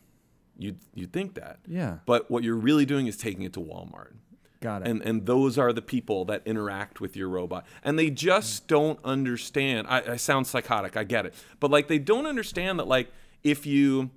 [0.58, 1.60] You you think that.
[1.67, 1.99] Yeah.
[2.06, 4.13] But what you're really doing is taking it to Walmart.
[4.62, 4.88] Got it.
[4.88, 7.65] And and those are the people that interact with your robot.
[7.84, 9.88] And they just don't understand.
[9.89, 11.34] I, I sound psychotic, I get it.
[11.60, 13.12] But like they don't understand that like
[13.43, 14.12] if you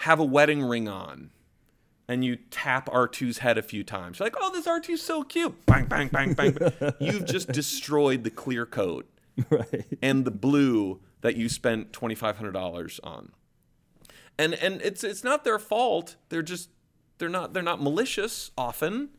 [0.00, 1.30] have a wedding ring on
[2.10, 5.64] and you tap R2's head a few times, you're like, oh, this R2's so cute.
[5.64, 6.56] Bang, bang, bang, bang.
[7.00, 9.08] You've just destroyed the clear coat
[9.48, 9.86] right.
[10.02, 13.30] and the blue that you spent twenty five hundred dollars on.
[14.36, 16.16] And and it's it's not their fault.
[16.30, 16.70] They're just
[17.18, 19.10] they're not they're not malicious often.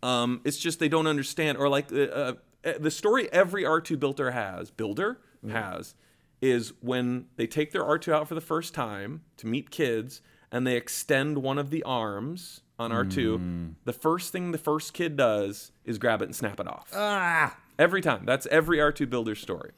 [0.00, 2.32] Um, it's just they don't understand or like uh, uh,
[2.78, 5.18] the story every R two builder has builder
[5.50, 5.94] has
[6.40, 10.66] is when they take their R2 out for the first time to meet kids and
[10.66, 15.70] they extend one of the arms on R2, the first thing the first kid does
[15.84, 16.90] is grab it and snap it off.
[16.94, 17.56] Ah.
[17.78, 18.24] Every time.
[18.24, 19.72] That's every R2 builder story.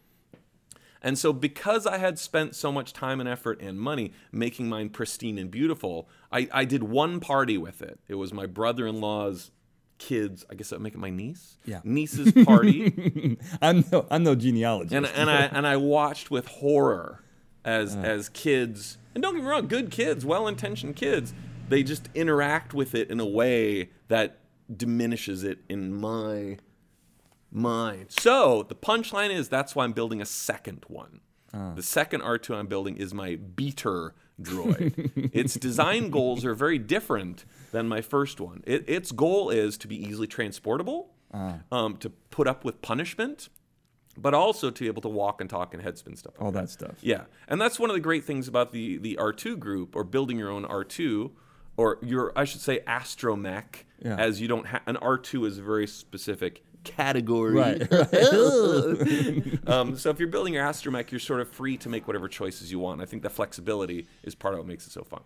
[1.04, 4.88] And so, because I had spent so much time and effort and money making mine
[4.88, 7.98] pristine and beautiful, I, I did one party with it.
[8.06, 9.50] It was my brother in law's
[9.98, 10.44] kids.
[10.48, 11.58] I guess I would make it my niece.
[11.64, 11.80] Yeah.
[11.82, 13.36] Niece's party.
[13.62, 14.94] I'm no, I'm no genealogist.
[14.94, 17.22] and and I and I watched with horror
[17.64, 18.98] as as kids.
[19.14, 21.34] And don't get me wrong, good kids, well-intentioned kids.
[21.68, 24.38] They just interact with it in a way that
[24.74, 26.58] diminishes it in my
[27.50, 28.06] mind.
[28.10, 31.20] So the punchline is that's why I'm building a second one.
[31.74, 35.30] The second R2 I'm building is my beater droid.
[35.34, 38.62] its design goals are very different than my first one.
[38.66, 41.10] It, its goal is to be easily transportable,
[41.70, 43.50] um, to put up with punishment,
[44.16, 46.34] but also to be able to walk and talk and headspin stuff.
[46.36, 46.96] like all that stuff.
[47.00, 50.38] yeah, and that's one of the great things about the the R2 group or building
[50.38, 51.30] your own R2
[51.76, 54.16] or your I should say astromech Yeah.
[54.16, 57.54] as you don't have an R2 is a very specific category.
[57.54, 57.80] Right.
[59.68, 62.70] um, so if you're building your astromech, you're sort of free to make whatever choices
[62.72, 63.00] you want.
[63.00, 65.20] I think the flexibility is part of what makes it so fun.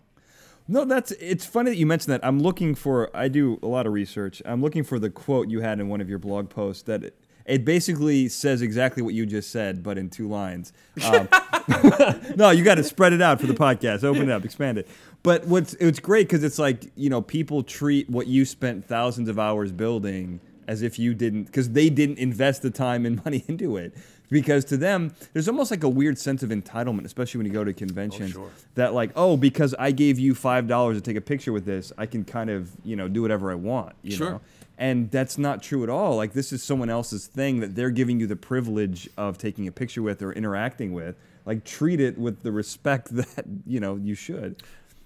[0.67, 2.25] No, that's it's funny that you mentioned that.
[2.25, 4.41] I'm looking for I do a lot of research.
[4.45, 7.13] I'm looking for the quote you had in one of your blog posts that
[7.47, 10.73] it, basically says exactly what you just said, but in two lines.
[11.05, 11.27] Um,
[12.35, 14.03] no, you got to spread it out for the podcast.
[14.03, 14.87] Open it up, expand it.
[15.23, 19.29] But what's it's great because it's like you know people treat what you spent thousands
[19.29, 23.43] of hours building as if you didn't because they didn't invest the time and money
[23.47, 23.93] into it.
[24.29, 27.63] Because to them, there's almost like a weird sense of entitlement, especially when you go
[27.63, 28.31] to conventions.
[28.31, 28.49] sure.
[28.75, 31.93] That like, oh, because I gave you five dollars to take a picture with this,
[31.97, 33.95] I can kind of you know do whatever I want.
[34.01, 34.29] You Sure.
[34.31, 34.41] know?
[34.77, 36.15] And that's not true at all.
[36.15, 39.71] Like this is someone else's thing that they're giving you the privilege of taking a
[39.71, 41.15] picture with or interacting with.
[41.45, 44.61] Like treat it with the respect that you know you should.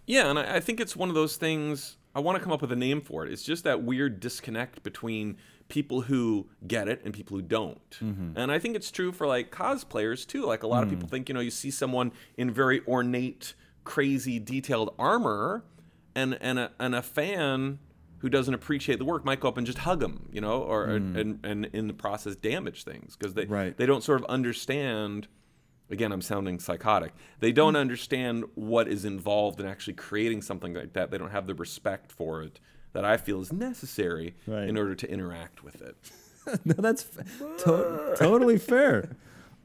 [0.05, 1.97] Yeah, and I, I think it's one of those things.
[2.13, 3.31] I want to come up with a name for it.
[3.31, 5.37] It's just that weird disconnect between
[5.69, 7.89] people who get it and people who don't.
[8.01, 8.33] Mm-hmm.
[8.35, 10.45] And I think it's true for like cosplayers too.
[10.45, 11.11] Like a lot of people mm.
[11.11, 13.53] think, you know, you see someone in very ornate,
[13.85, 15.63] crazy, detailed armor,
[16.13, 17.79] and and a, and a fan
[18.21, 20.85] who doesn't appreciate the work might go up and just hug them, you know, or
[20.85, 23.75] and, and in the process damage things because they Right.
[23.77, 25.27] they don't sort of understand
[25.89, 30.93] again i'm sounding psychotic they don't understand what is involved in actually creating something like
[30.93, 32.61] that they don't have the respect for it
[32.93, 34.69] that i feel is necessary Right.
[34.69, 35.97] in order to interact with it
[36.65, 39.09] no, that's f- to- totally fair.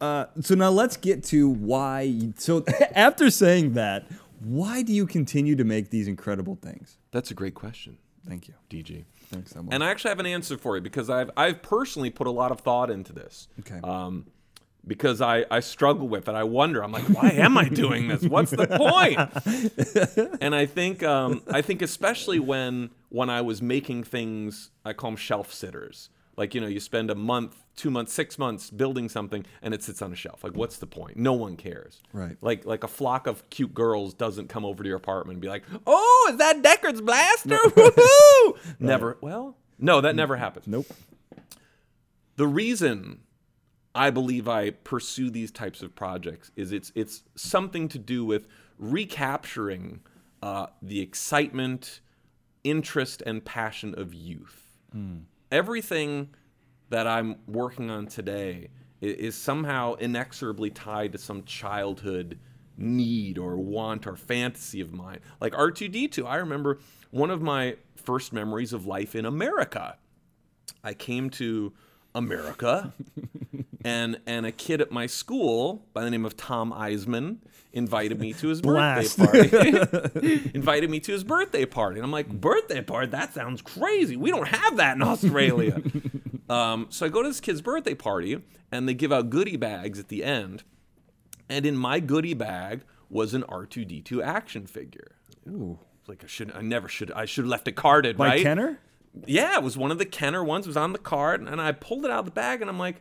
[0.01, 2.03] Uh, so now let's get to why.
[2.03, 2.63] You, so
[2.95, 4.07] after saying that,
[4.41, 6.99] why do you continue to make these incredible things?
[7.13, 7.97] that's a great question
[8.29, 8.55] Thank you.
[8.71, 9.75] dg Thanks so much.
[9.75, 12.51] and i actually have an answer for you because i've i've personally put a lot
[12.53, 13.81] of thought into this Okay.
[13.83, 14.27] um,
[14.89, 16.35] because I, I struggle with it.
[16.37, 16.81] I wonder.
[16.85, 18.23] I'm like, why am I doing this?
[18.23, 20.39] What's the point?
[20.41, 25.11] and I think um, I think especially when when I was making things, I call
[25.11, 26.09] them shelf sitters.
[26.37, 29.83] Like you know, you spend a month, two months, six months building something, and it
[29.83, 30.45] sits on a shelf.
[30.45, 31.17] Like, what's the point?
[31.17, 32.03] No one cares.
[32.13, 32.37] Right.
[32.41, 35.49] Like like a flock of cute girls doesn't come over to your apartment and be
[35.49, 37.57] like, oh, is that Deckard's blaster?
[37.65, 38.57] Woohoo!
[38.79, 39.17] Never.
[39.21, 40.87] Well, no, that never happens nope.
[42.37, 43.21] the reason
[43.95, 48.47] I believe I pursue these types of projects is it's it's something to do with
[48.79, 50.01] recapturing
[50.43, 52.01] uh, the excitement,
[52.63, 54.77] interest, and passion of youth.
[55.51, 56.35] Everything
[56.89, 58.69] that I'm working on today
[59.01, 62.39] is somehow inexorably tied to some childhood
[62.77, 65.21] need or want or fantasy of mine.
[65.41, 66.79] Like R2D2, I remember
[67.11, 69.97] one of my first memories of life in America.
[70.83, 71.73] I came to
[72.15, 72.93] America,
[73.87, 77.39] and and a kid at my school by the name of Tom Eisman
[77.73, 80.51] invited me to his birthday party.
[80.55, 83.07] invited me to his birthday party, and I'm like, birthday party?
[83.07, 84.17] That sounds crazy.
[84.17, 85.81] We don't have that in Australia.
[86.51, 90.01] um, so I go to this kid's birthday party, and they give out goodie bags
[90.01, 90.65] at the end,
[91.49, 95.13] and in my goodie bag was an R2D2 action figure.
[95.49, 95.79] Ooh.
[96.09, 98.43] Like I should, I never should, I should have left it carded, By right?
[98.43, 98.81] Kenner?
[99.27, 100.67] Yeah, it was one of the Kenner ones.
[100.67, 102.79] It was on the card, and I pulled it out of the bag, and I'm
[102.81, 103.01] like,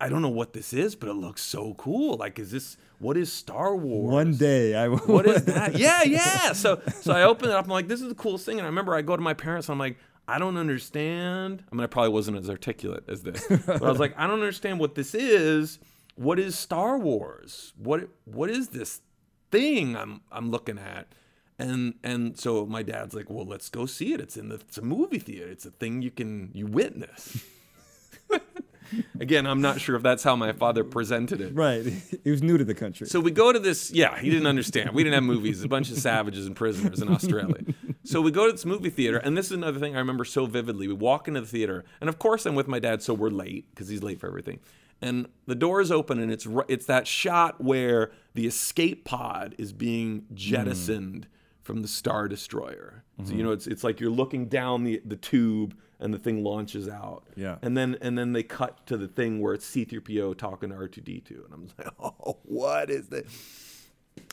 [0.00, 2.16] I don't know what this is, but it looks so cool.
[2.16, 4.12] Like, is this what is Star Wars?
[4.12, 4.98] One day I will.
[4.98, 5.76] What is that?
[5.78, 6.52] yeah, yeah.
[6.52, 7.64] So, so I open it up.
[7.64, 8.58] I'm like, this is the coolest thing.
[8.58, 9.68] And I remember I go to my parents.
[9.68, 11.64] And I'm like, I don't understand.
[11.70, 14.40] I mean, I probably wasn't as articulate as this, but I was like, I don't
[14.40, 15.78] understand what this is.
[16.14, 17.72] What is Star Wars?
[17.76, 19.00] What what is this
[19.50, 21.08] thing I'm I'm looking at?
[21.58, 24.20] And and so my dad's like, well, let's go see it.
[24.20, 25.50] It's in the it's a movie theater.
[25.50, 27.42] It's a thing you can you witness.
[29.20, 31.54] Again, I'm not sure if that's how my father presented it.
[31.54, 31.84] Right.
[32.24, 33.06] he was new to the country.
[33.06, 33.90] So we go to this.
[33.90, 34.92] Yeah, he didn't understand.
[34.92, 35.62] We didn't have movies.
[35.62, 37.64] A bunch of savages and prisoners in Australia.
[38.02, 40.46] So we go to this movie theater, and this is another thing I remember so
[40.46, 40.88] vividly.
[40.88, 43.70] We walk into the theater, and of course I'm with my dad, so we're late
[43.70, 44.60] because he's late for everything.
[45.02, 49.72] And the door is open, and it's it's that shot where the escape pod is
[49.72, 51.30] being jettisoned hmm.
[51.62, 53.04] from the Star Destroyer.
[53.18, 53.46] So you mm-hmm.
[53.46, 57.24] know, it's it's like you're looking down the the tube, and the thing launches out.
[57.36, 57.56] Yeah.
[57.62, 61.44] And then and then they cut to the thing where it's C3PO talking to R2D2,
[61.44, 63.88] and I'm like, oh, what is this?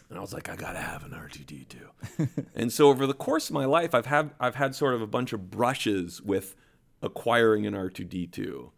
[0.09, 2.45] And I was like, I gotta have an R2D2.
[2.55, 5.07] and so over the course of my life, I've had I've had sort of a
[5.07, 6.55] bunch of brushes with
[7.01, 8.69] acquiring an R2D2.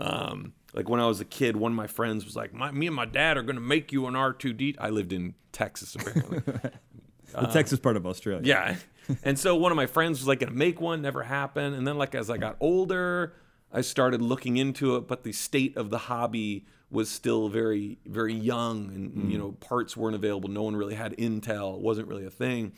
[0.00, 2.86] Um, like when I was a kid, one of my friends was like, my, "Me
[2.86, 6.40] and my dad are gonna make you an R2D." I lived in Texas apparently.
[7.32, 8.42] the Texas part of Australia.
[8.44, 8.76] Yeah.
[9.22, 11.74] And so one of my friends was like going to make one, never happened.
[11.74, 13.34] And then, like, as I got older,
[13.72, 18.34] I started looking into it, but the state of the hobby was still very, very
[18.34, 18.90] young.
[18.94, 20.48] And, you know, parts weren't available.
[20.48, 21.74] No one really had Intel.
[21.76, 22.72] It wasn't really a thing.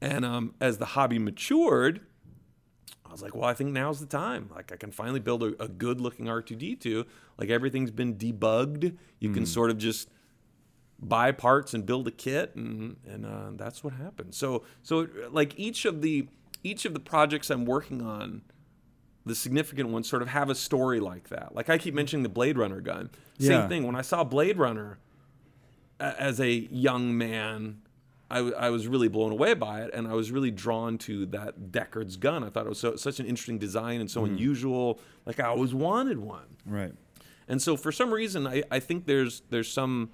[0.00, 2.00] And um, as the hobby matured,
[3.04, 4.48] I was like, well, I think now's the time.
[4.54, 7.04] Like, I can finally build a, a good looking R2D2.
[7.38, 8.96] Like, everything's been debugged.
[9.18, 10.08] You can sort of just
[11.02, 13.10] buy parts and build a kit and mm-hmm.
[13.10, 14.34] and uh, that's what happened.
[14.34, 16.28] So so like each of the
[16.62, 18.42] each of the projects i'm working on
[19.24, 21.54] the significant ones sort of have a story like that.
[21.54, 21.96] Like i keep mm.
[21.96, 23.10] mentioning the blade runner gun.
[23.38, 23.68] Same Yeah.
[23.68, 23.86] thing.
[23.86, 24.98] When i saw blade runner
[25.98, 27.82] a- as a young man
[28.32, 31.26] I, w- I was really blown away by it and i was really drawn to
[31.26, 32.44] that deckard's gun.
[32.44, 34.34] I thought it was so, such an interesting design and so mm-hmm.
[34.34, 35.00] unusual.
[35.24, 36.58] Like i always wanted one.
[36.66, 36.92] Right.
[37.48, 40.10] and so for some reason, I, I think there's there's some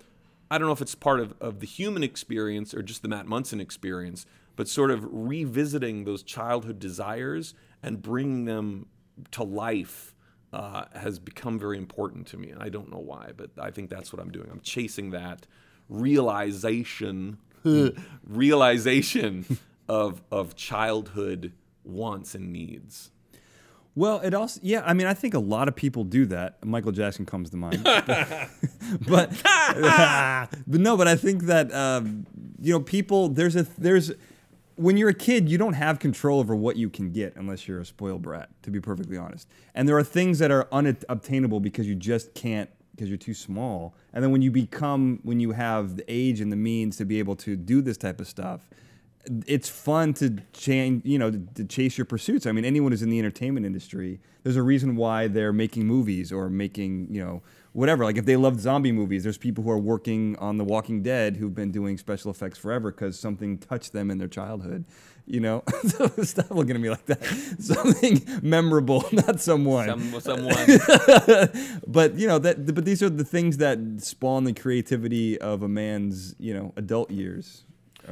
[0.50, 3.26] I don't know if it's part of, of the human experience or just the Matt
[3.26, 8.86] Munson experience, but sort of revisiting those childhood desires and bringing them
[9.32, 10.14] to life
[10.52, 12.50] uh, has become very important to me.
[12.50, 14.48] And I don't know why, but I think that's what I'm doing.
[14.50, 15.46] I'm chasing that
[15.88, 17.38] realization
[18.24, 21.52] realization of of childhood
[21.84, 23.10] wants and needs.
[23.96, 26.62] Well, it also, yeah, I mean, I think a lot of people do that.
[26.64, 27.82] Michael Jackson comes to mind.
[29.08, 32.26] but, but no, but I think that, um,
[32.60, 34.12] you know, people, there's a, there's,
[34.76, 37.80] when you're a kid, you don't have control over what you can get unless you're
[37.80, 39.48] a spoiled brat, to be perfectly honest.
[39.74, 43.94] And there are things that are unobtainable because you just can't, because you're too small.
[44.12, 47.18] And then when you become, when you have the age and the means to be
[47.18, 48.68] able to do this type of stuff,
[49.46, 52.46] it's fun to change, you know, to, to chase your pursuits.
[52.46, 56.32] I mean, anyone who's in the entertainment industry, there's a reason why they're making movies
[56.32, 57.42] or making, you know,
[57.76, 58.04] whatever.
[58.04, 61.36] Like if they love zombie movies, there's people who are working on The Walking Dead
[61.36, 64.84] who've been doing special effects forever because something touched them in their childhood.
[65.26, 67.24] You know, so stop looking at me like that.
[67.58, 69.88] Something memorable, not someone.
[69.88, 70.54] Some, someone
[71.84, 72.72] but you know that.
[72.72, 77.10] But these are the things that spawn the creativity of a man's, you know, adult
[77.10, 77.64] years.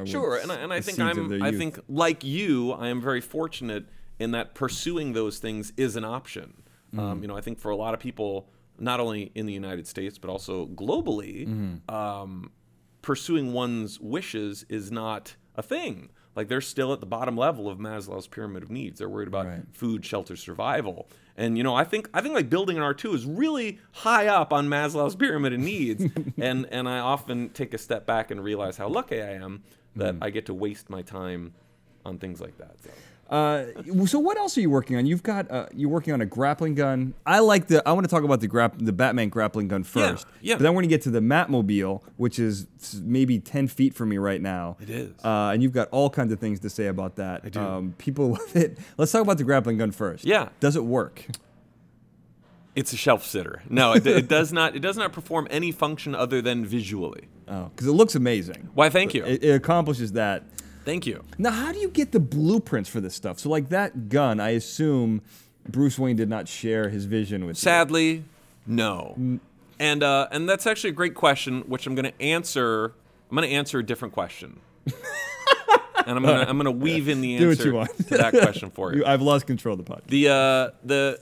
[0.04, 3.86] Sure, and I, and I think I'm I think like you, I am very fortunate
[4.18, 6.62] in that pursuing those things is an option.
[6.94, 6.98] Mm.
[7.00, 9.86] Um, you know, I think for a lot of people, not only in the United
[9.86, 11.94] States but also globally, Mm-hmm.
[11.94, 12.50] um,
[13.02, 16.10] pursuing one's wishes is not a thing.
[16.36, 18.98] Like they're still at the bottom level of Maslow's pyramid of needs.
[18.98, 19.62] They're worried about Right.
[19.72, 21.08] food, shelter, survival.
[21.36, 24.52] And you know, I think I think like building an R2 is really high up
[24.52, 26.04] on Maslow's pyramid of needs.
[26.38, 29.62] and and I often take a step back and realize how lucky I am
[29.96, 31.54] that I get to waste my time
[32.04, 32.76] on things like that.
[32.82, 32.90] So.
[33.30, 33.64] Uh,
[34.04, 35.06] so what else are you working on?
[35.06, 37.14] You've got uh, you're working on a grappling gun.
[37.24, 37.86] I like the.
[37.88, 40.26] I want to talk about the grap the Batman grappling gun first.
[40.42, 40.54] yeah.
[40.56, 42.66] But then we're gonna get to the Matmobile, which is
[43.02, 44.76] maybe ten feet from me right now.
[44.80, 45.12] It is.
[45.24, 47.40] Uh, and you've got all kinds of things to say about that.
[47.44, 47.60] I do.
[47.60, 48.78] Um, people love it.
[48.98, 50.26] Let's talk about the grappling gun first.
[50.26, 50.50] Yeah.
[50.60, 51.24] Does it work?
[52.76, 53.62] It's a shelf sitter.
[53.68, 54.74] No, it, it does not.
[54.74, 57.28] It does not perform any function other than visually.
[57.46, 58.68] Oh, because it looks amazing.
[58.74, 58.88] Why?
[58.90, 59.24] Thank you.
[59.24, 60.42] It, it accomplishes that.
[60.84, 61.24] Thank you.
[61.38, 63.38] Now, how do you get the blueprints for this stuff?
[63.38, 65.22] So, like that gun, I assume
[65.68, 67.60] Bruce Wayne did not share his vision with you.
[67.60, 68.24] Sadly,
[68.66, 69.38] no.
[69.78, 72.92] And uh, and that's actually a great question, which I'm going to answer.
[73.30, 74.60] I'm going to answer a different question.
[74.86, 78.92] and I'm going to I'm going to weave in the answer to that question for
[78.92, 79.00] you.
[79.00, 80.06] You- I've lost control of the podcast.
[80.08, 81.20] The uh, the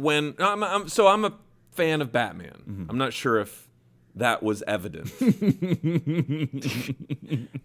[0.00, 1.34] when I'm, I'm so I'm a
[1.72, 2.62] fan of Batman.
[2.68, 2.86] Mm-hmm.
[2.88, 3.68] I'm not sure if
[4.16, 5.12] that was evident.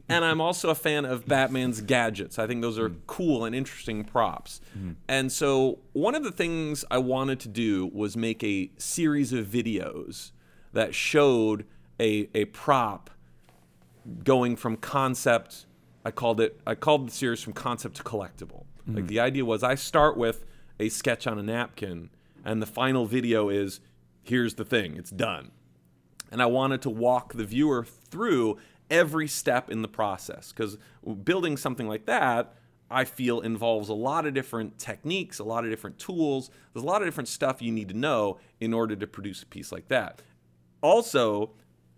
[0.07, 2.37] and I'm also a fan of Batman's gadgets.
[2.37, 2.97] I think those are mm.
[3.07, 4.61] cool and interesting props.
[4.77, 4.91] Mm-hmm.
[5.07, 9.47] And so one of the things I wanted to do was make a series of
[9.47, 10.31] videos
[10.73, 11.65] that showed
[11.99, 13.09] a a prop
[14.23, 15.65] going from concept
[16.05, 19.07] i called it i called the series from concept to collectible like mm-hmm.
[19.07, 20.45] the idea was i start with
[20.79, 22.09] a sketch on a napkin
[22.45, 23.81] and the final video is
[24.23, 25.51] here's the thing, it's done.
[26.31, 28.57] And I wanted to walk the viewer through
[28.89, 30.77] every step in the process because
[31.23, 32.53] building something like that,
[32.89, 36.49] I feel involves a lot of different techniques, a lot of different tools.
[36.73, 39.47] There's a lot of different stuff you need to know in order to produce a
[39.47, 40.21] piece like that.
[40.81, 41.51] Also,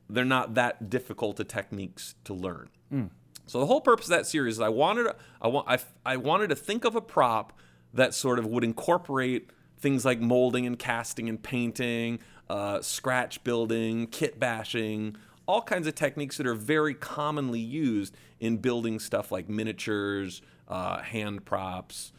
[0.10, 2.70] they're not that difficult of techniques to learn.
[2.90, 3.06] Hmm.
[3.48, 5.08] So the whole purpose of that series is I wanted
[5.42, 7.54] I want I, I wanted to think of a prop
[7.94, 12.20] that sort of would incorporate things like molding and casting and painting,
[12.50, 15.16] uh, scratch building, kit bashing,
[15.46, 21.02] all kinds of techniques that are very commonly used in building stuff like miniatures, uh,
[21.02, 22.12] hand props,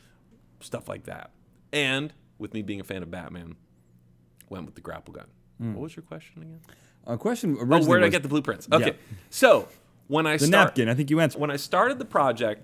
[0.61, 1.30] stuff like that.
[1.72, 3.56] And with me being a fan of Batman,
[4.48, 5.26] went with the grapple gun.
[5.59, 6.61] What was your question again?
[7.06, 8.68] A question Oh, where did I get the blueprints?
[8.72, 8.92] Okay, Yeah.
[9.28, 9.68] so
[10.06, 10.88] when I the start, napkin.
[10.88, 11.40] I think you answered.
[11.40, 12.62] when I started the project,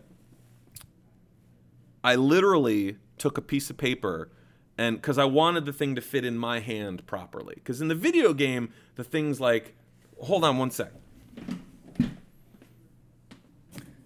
[2.03, 4.31] I literally took a piece of paper
[4.77, 7.55] and because I wanted the thing to fit in my hand properly.
[7.57, 9.75] Because in the video game, the things like,
[10.21, 10.93] hold on one sec.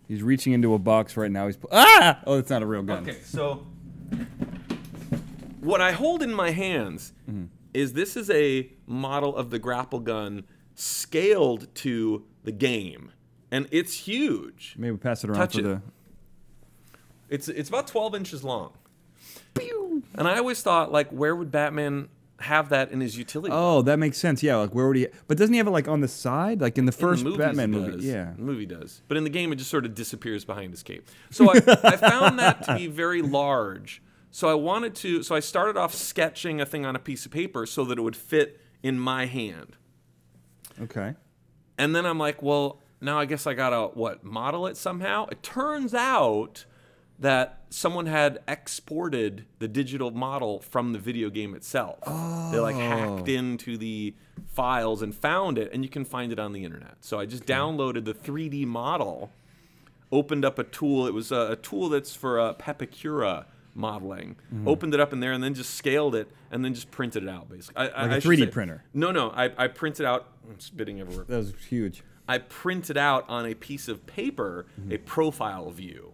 [0.06, 1.46] He's reaching into a box right now.
[1.46, 2.20] He's ah!
[2.26, 3.02] Oh, it's not a real gun.
[3.02, 3.66] Okay, so
[5.60, 7.12] what I hold in my hands
[7.74, 10.44] is this is a model of the grapple gun
[10.74, 13.12] scaled to the game,
[13.50, 14.74] and it's huge.
[14.78, 15.62] Maybe pass it around Touch for it.
[15.64, 15.82] the.
[17.28, 18.72] It's it's about 12 inches long.
[20.14, 22.08] And I always thought, like, where would Batman
[22.40, 23.50] have that in his utility?
[23.50, 23.60] belt?
[23.62, 24.42] Oh, that makes sense.
[24.42, 25.08] Yeah, like where would he?
[25.26, 27.24] But doesn't he have it like on the side, like in the In the first
[27.24, 27.92] movies Batman movie?
[27.92, 28.04] does.
[28.04, 28.32] Yeah.
[28.36, 29.02] the movie does.
[29.08, 31.08] But in the game, it just sort of disappears behind his cape.
[31.30, 34.02] So I, I found that to be very large.
[34.30, 35.22] So I wanted to.
[35.22, 38.02] So I started off sketching a thing on a piece of paper so that it
[38.02, 39.76] would fit in my hand.
[40.80, 41.14] Okay.
[41.76, 45.26] And then I'm like, well, now I guess I gotta what model it somehow.
[45.30, 46.66] It turns out
[47.18, 51.98] that someone had exported the digital model from the video game itself.
[52.52, 54.14] They like hacked into the
[54.46, 56.96] files and found it, and you can find it on the internet.
[57.00, 59.30] So I just downloaded the 3D model,
[60.12, 61.06] opened up a tool.
[61.06, 64.36] It was a, a tool that's for uh, Pepakura modeling.
[64.66, 67.28] Opened it up in there, and then just scaled it, and then just printed it
[67.28, 67.48] out.
[67.48, 68.84] Basically, I, Like a a 3D printer.
[68.94, 70.28] No, no, I, I printed out.
[70.48, 71.24] I'm spitting everywhere.
[71.28, 72.02] That was huge.
[72.28, 76.12] I printed out on a piece of paper a profile view.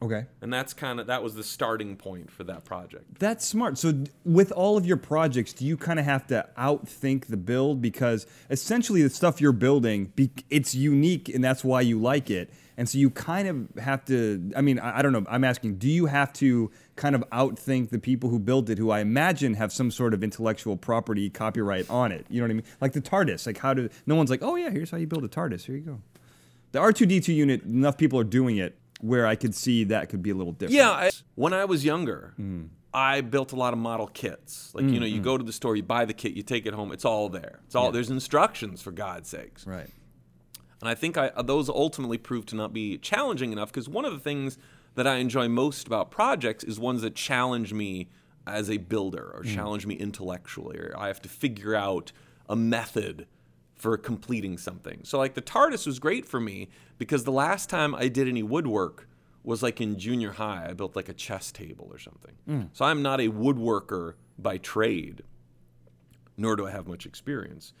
[0.00, 0.26] Okay.
[0.40, 3.18] And that's kind of that was the starting point for that project.
[3.18, 3.78] That's smart.
[3.78, 7.82] So, with all of your projects, do you kind of have to outthink the build
[7.82, 10.12] because essentially the stuff you're building,
[10.50, 12.50] it's unique, and that's why you like it.
[12.76, 14.52] And so you kind of have to.
[14.54, 15.24] I mean, I, I don't know.
[15.28, 18.92] I'm asking, do you have to kind of outthink the people who built it, who
[18.92, 22.24] I imagine have some sort of intellectual property copyright on it?
[22.30, 22.64] You know what I mean?
[22.80, 23.46] Like the TARDIS.
[23.46, 25.64] Like how do no one's like, oh yeah, here's how you build a TARDIS.
[25.64, 26.00] Here you go.
[26.70, 30.30] The R2D2 unit, enough people are doing it where I could see that could be
[30.30, 30.74] a little different.
[30.74, 32.68] Yeah, I, when I was younger, mm.
[32.92, 34.74] I built a lot of model kits.
[34.74, 35.24] Like you mm, know, you mm.
[35.24, 36.92] go to the store, you buy the kit, you take it home.
[36.92, 37.60] It's all there.
[37.66, 39.66] It's all there's instructions for God's sakes.
[39.66, 39.90] Right.
[40.80, 44.04] And I think I, uh, those ultimately proved to not be challenging enough because one
[44.04, 44.58] of the things
[44.94, 48.08] that I enjoy most about projects is ones that challenge me
[48.46, 52.12] as a builder or challenge me intellectually, or I have to figure out
[52.48, 53.26] a method
[53.78, 55.00] for completing something.
[55.04, 56.68] So, like the TARDIS was great for me
[56.98, 59.08] because the last time I did any woodwork
[59.44, 60.66] was like in junior high.
[60.68, 62.68] I built like a chess table or something.
[62.72, 65.22] So, I'm not a woodworker by trade,
[66.36, 67.72] nor do I have much experience.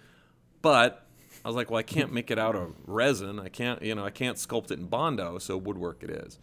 [0.62, 1.04] But
[1.44, 3.38] I was like, well, I can't make it out of resin.
[3.38, 6.38] I can't, you know, I can't sculpt it in Bondo, so woodwork it is.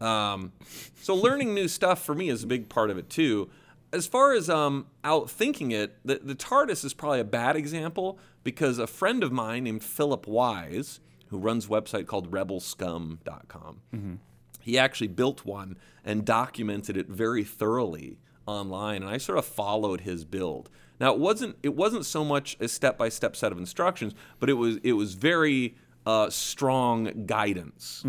[0.00, 0.52] Um,
[1.00, 3.48] so learning new stuff for me is a big part of it too.
[3.94, 8.78] As far as um, outthinking it, the, the TARDIS is probably a bad example because
[8.78, 14.20] a friend of mine named Philip Wise, who runs a website called rebelscum.com,
[14.60, 20.00] he actually built one and documented it very thoroughly online and I sort of followed
[20.02, 20.70] his build.
[21.00, 24.78] Now it wasn't it wasn't so much a step-by-step set of instructions, but it was
[24.82, 28.02] it was very uh, strong guidance.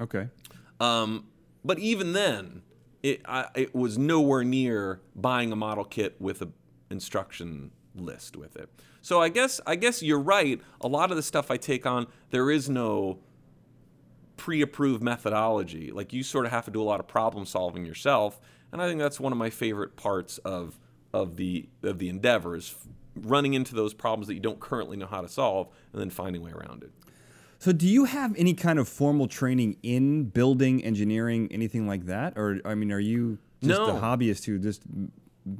[0.00, 0.28] Okay.
[0.80, 1.26] Um,
[1.64, 2.62] but even then,
[3.06, 6.48] it I, it was nowhere near buying a model kit with a
[6.90, 8.68] instruction list with it.
[9.00, 10.60] So I guess I guess you're right.
[10.80, 13.20] A lot of the stuff I take on, there is no
[14.36, 15.90] pre-approved methodology.
[15.92, 18.40] Like you sort of have to do a lot of problem solving yourself,
[18.72, 20.78] and I think that's one of my favorite parts of
[21.14, 22.74] of the of the endeavor is
[23.14, 26.42] running into those problems that you don't currently know how to solve and then finding
[26.42, 26.90] a way around it.
[27.58, 32.34] So, do you have any kind of formal training in building, engineering, anything like that,
[32.36, 33.96] or I mean, are you just No.
[33.96, 34.82] a hobbyist who just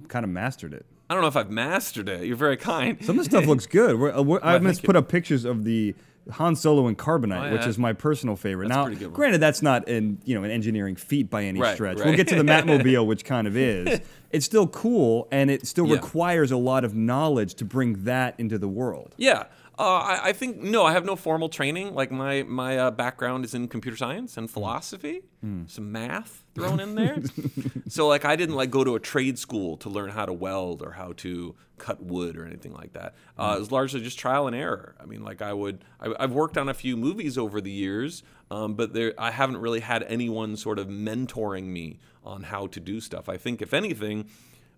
[0.09, 0.86] kind of mastered it?
[1.09, 2.24] I don't know if I've mastered it.
[2.26, 3.03] You're very kind.
[3.05, 3.99] Some of the stuff looks good.
[3.99, 5.94] We're, uh, we're, I'm going to put up pictures of the
[6.32, 8.66] Han Solo and Carbonite, Oh, which is my personal favorite.
[8.68, 11.61] That's now, pretty good granted, that's not an you know an engineering feat by any
[11.61, 11.99] Right, stretch.
[11.99, 12.07] right.
[12.07, 14.01] We'll get to the Matmobile, which kind of is.
[14.32, 15.94] It's still cool, and it still Yeah.
[15.94, 19.14] requires a lot of knowledge to bring that into the world.
[19.16, 19.44] Yeah.
[19.78, 20.86] Uh, I, I think no.
[20.86, 21.94] I have no formal training.
[21.94, 25.22] Like my my uh, background is in computer science and philosophy,
[25.68, 27.18] some math thrown in there.
[27.88, 30.82] so like I didn't like go to a trade school to learn how to weld
[30.82, 33.14] or how to cut wood or anything like that.
[33.38, 34.94] Uh, it was largely just trial and error.
[34.98, 38.22] I mean, like I would I, I've worked on a few movies over the years,
[38.50, 42.80] um, but there I haven't really had anyone sort of mentoring me on how to
[42.80, 43.28] do stuff.
[43.28, 44.30] I think if anything,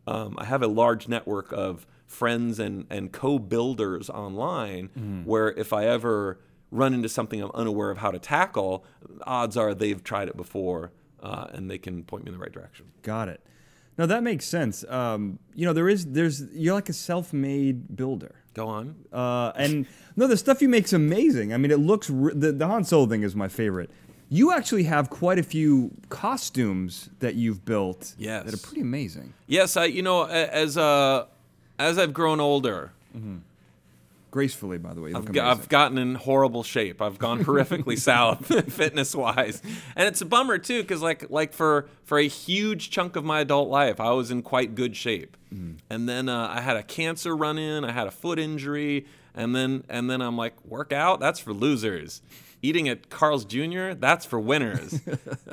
[0.09, 5.85] um, I have a large network of friends and, and co-builders online where if I
[5.87, 6.41] ever
[6.71, 8.85] run into something I'm unaware of how to tackle,
[9.27, 10.91] odds are they've tried it before
[11.23, 12.87] uh, and they can point me in the right direction.
[13.03, 13.41] Got it.
[13.97, 14.85] Now that makes sense.
[14.89, 18.35] Um, you know, there is there's you're like a self-made builder.
[18.55, 18.95] Go on.
[19.13, 19.87] Uh, and
[20.17, 21.53] no, the stuff you make's amazing.
[21.53, 23.91] I mean, it looks re- the the Han Solo thing is my favorite.
[24.31, 28.45] You actually have quite a few costumes that you've built Yes.
[28.45, 29.33] that are pretty amazing.
[29.47, 31.25] Yes, I you know a- as uh,
[31.79, 32.93] as I've grown older,
[34.31, 35.15] Gracefully, by the way.
[35.15, 37.01] I've, got, I've, gotten in horrible shape.
[37.01, 39.63] I've gone horrifically south fitness wise,
[39.97, 43.41] and it's a bummer too because like like for for a huge chunk of my
[43.41, 45.35] adult life, I was in quite good shape,
[45.89, 47.87] and then uh, I had a cancer run in.
[47.87, 51.55] I had a foot injury, and then and then I'm like, work out that's for
[51.55, 52.21] losers.
[52.61, 53.93] Eating at Carl's Jr.
[53.93, 55.01] That's for winners.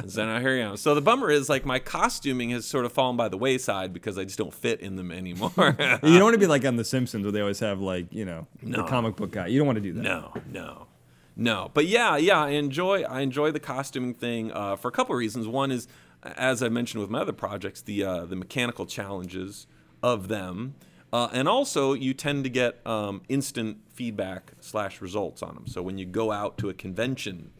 [0.07, 0.77] so now here I am.
[0.77, 4.17] So the bummer is like my costuming has sort of fallen by the wayside because
[4.17, 5.51] I just don't fit in them anymore.
[5.79, 8.25] you don't want to be like on The Simpsons where they always have like you
[8.25, 9.47] know the comic book guy.
[9.47, 10.01] You don't want to do that.
[10.01, 10.87] No, no,
[11.35, 11.69] no.
[11.73, 15.19] But yeah, yeah, I enjoy I enjoy the costuming thing uh, for a couple of
[15.19, 15.47] reasons.
[15.47, 15.87] One is,
[16.23, 19.67] as I mentioned with my other projects, the uh, the mechanical challenges
[20.01, 20.73] of them,
[21.15, 25.65] uh, and also you tend to get um, instant feedback slash results on them.
[25.65, 27.51] So when you go out to a convention,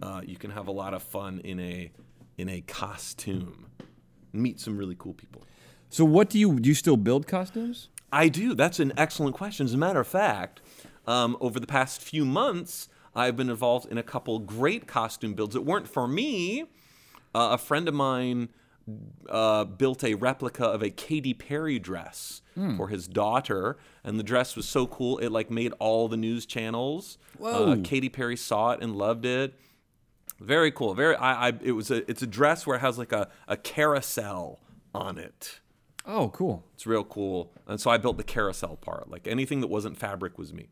[0.00, 1.90] uh, you can have a lot of fun in a
[2.38, 3.66] in a costume,
[4.32, 5.42] meet some really cool people.
[5.90, 6.68] So what do you do?
[6.68, 7.88] You still build costumes?
[8.12, 8.54] I do.
[8.54, 9.66] That's an excellent question.
[9.66, 10.60] As a matter of fact,
[11.04, 15.54] um, over the past few months, I've been involved in a couple great costume builds
[15.54, 16.66] that weren't for me.
[17.34, 18.50] Uh, a friend of mine
[19.28, 22.42] uh, built a replica of a Katy Perry dress
[22.76, 26.44] for his daughter, and the dress was so cool it like made all the news
[26.44, 27.16] channels.
[27.38, 27.72] Whoa.
[27.72, 29.54] Uh, Katy Perry saw it and loved it.
[30.38, 30.94] Very cool.
[30.94, 31.16] Very.
[31.16, 31.48] I.
[31.48, 32.08] I it was a.
[32.10, 34.60] It's a dress where it has like a a carousel
[34.94, 35.60] on it.
[36.04, 36.64] Oh, cool.
[36.74, 37.52] It's real cool.
[37.66, 39.08] And so I built the carousel part.
[39.08, 40.68] Like anything that wasn't fabric was me.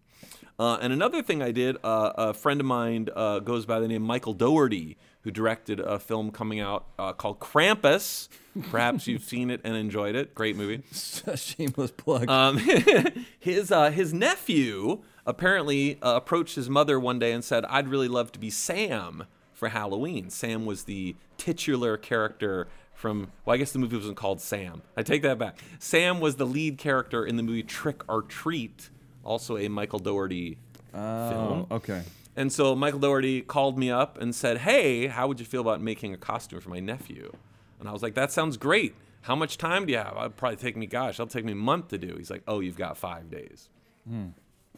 [0.58, 3.88] Uh, and another thing I did, uh, a friend of mine uh, goes by the
[3.88, 8.29] name Michael Dougherty, who directed a film coming out uh, called Krampus.
[8.71, 10.35] Perhaps you've seen it and enjoyed it.
[10.35, 10.83] Great movie.
[10.93, 12.29] Shameless plug.
[12.29, 12.59] Um,
[13.39, 18.09] his uh, his nephew apparently uh, approached his mother one day and said, "I'd really
[18.09, 23.31] love to be Sam for Halloween." Sam was the titular character from.
[23.45, 24.83] Well, I guess the movie wasn't called Sam.
[24.97, 25.59] I take that back.
[25.79, 28.91] Sam was the lead character in the movie Trick 'r Treat,
[29.23, 30.59] also a Michael Dougherty
[30.93, 30.97] film.
[31.01, 32.03] oh, okay.
[32.37, 35.81] And so Michael Dougherty called me up and said, Hey, how would you feel about
[35.81, 37.33] making a costume for my nephew?
[37.78, 38.95] And I was like, That sounds great.
[39.22, 40.14] How much time do you have?
[40.16, 42.14] It'll probably take me, gosh, it'll take me a month to do.
[42.16, 43.68] He's like, Oh, you've got five days.
[44.09, 44.28] Hmm.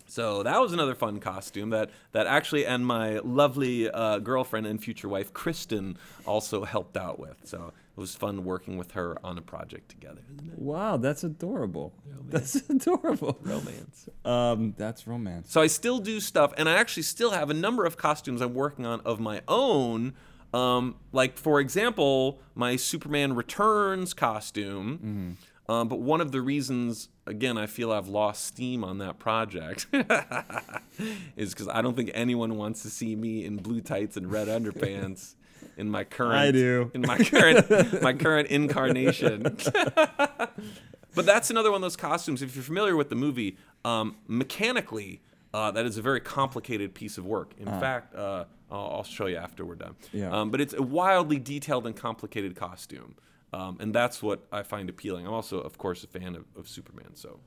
[0.06, 4.82] So that was another fun costume that, that actually, and my lovely uh, girlfriend and
[4.82, 5.96] future wife, Kristen,
[6.26, 7.36] also helped out with.
[7.44, 10.22] So it was fun working with her on a project together.
[10.56, 11.92] Wow, that's adorable.
[12.28, 13.38] That's adorable.
[13.42, 14.08] Romance.
[14.24, 15.50] Um, that's romance.
[15.52, 18.54] So I still do stuff, and I actually still have a number of costumes I'm
[18.54, 20.14] working on of my own.
[20.54, 25.38] Um, like for example, my Superman Returns costume.
[25.68, 29.86] Um, but one of the reasons, again, I feel I've lost steam on that project
[31.36, 34.48] is because I don't think anyone wants to see me in blue tights and red
[34.48, 35.34] underpants
[35.76, 36.34] in my current.
[36.34, 36.90] I do.
[36.94, 39.56] in my current my current incarnation.
[41.14, 42.42] But that's another one of those costumes.
[42.42, 45.20] If you're familiar with the movie, um, mechanically,
[45.52, 47.52] uh, that is a very complicated piece of work.
[47.58, 49.94] In fact, uh, I'll, I'll show you after we're done.
[50.12, 50.30] Yeah.
[50.30, 53.14] Um, but it's a wildly detailed and complicated costume.
[53.52, 55.26] Um, and that's what I find appealing.
[55.26, 57.14] I'm also, of course, a fan of, of Superman.
[57.14, 57.38] So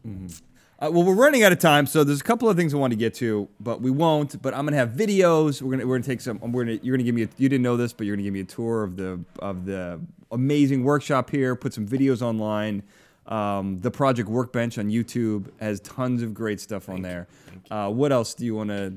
[0.78, 2.92] Uh, well, we're running out of time, so there's a couple of things I want
[2.92, 4.42] to get to, but we won't.
[4.42, 5.62] But I'm gonna have videos.
[5.62, 6.38] We're gonna we're gonna take some.
[6.52, 7.24] We're gonna you're gonna give me.
[7.24, 9.66] A, you didn't know this, but you're gonna give me a tour of the of
[9.66, 10.02] the
[10.32, 11.56] amazing workshop here.
[11.56, 12.84] Put some videos online.
[13.26, 17.28] Um, the Project Workbench on YouTube has tons of great stuff on there.
[17.72, 18.94] Uh, what else do you want to?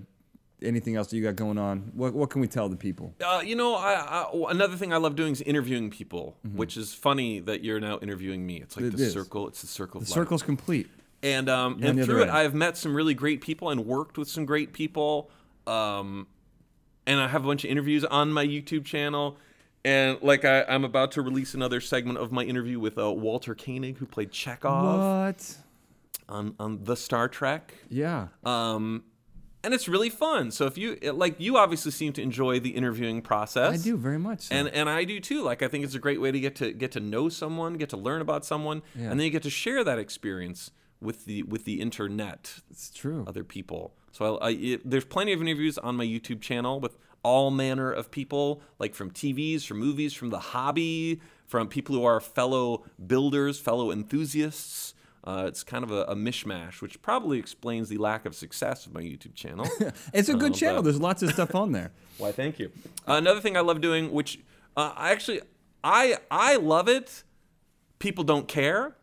[0.63, 1.93] Anything else that you got going on?
[1.95, 3.15] What what can we tell the people?
[3.25, 3.93] Uh, you know, I,
[4.25, 7.99] I, another thing I love doing is interviewing people, which is funny that you're now
[8.01, 8.57] interviewing me.
[8.57, 8.95] It's like Mm-hmm.
[8.95, 9.13] It the is.
[9.13, 9.47] circle.
[9.49, 10.01] It's the circle.
[10.01, 10.15] The of life.
[10.15, 10.89] circle's complete.
[11.23, 12.29] And um, and through it.
[12.29, 15.31] I've met some really great people and worked with some great people.
[15.67, 16.27] um,
[17.07, 19.37] and I have a bunch of interviews on my YouTube channel.
[19.85, 23.55] And like I, I'm about to release another segment of my interview with uh, Walter
[23.55, 24.83] Koenig, who played Chekov
[25.25, 25.57] What?
[26.29, 27.73] on, on the Star Trek.
[27.89, 28.29] Yeah.
[28.45, 29.05] Um,
[29.65, 30.51] and it's really fun.
[30.51, 33.75] So if you like, you obviously seem to enjoy the interviewing process.
[33.81, 34.43] I do very much.
[34.43, 34.55] So.
[34.55, 35.43] and and I do too.
[35.43, 37.89] Like I think it's a great way to get to get to know someone, get
[37.91, 39.11] to learn about someone, Yeah.
[39.11, 43.25] and then you get to share that experience with the with the internet, it's true.
[43.27, 43.95] other people.
[44.13, 47.91] So I, I, it, there's plenty of interviews on my YouTube channel with all manner
[47.93, 52.85] of people, like from TVs, from movies, from the hobby, from people who are fellow
[53.07, 54.95] builders, fellow enthusiasts.
[55.29, 58.95] Uh, it's kind of a, a mishmash, which probably explains the lack of success of
[58.95, 59.67] my YouTube channel.
[60.15, 60.83] It's a good Uh, channel.
[60.83, 61.91] There's lots of stuff on there.
[62.19, 62.71] Why, thank you.
[63.07, 64.39] Uh, another thing I love doing, which
[64.77, 65.41] uh, I actually
[65.85, 67.25] I I love it.
[67.99, 68.97] People don't care,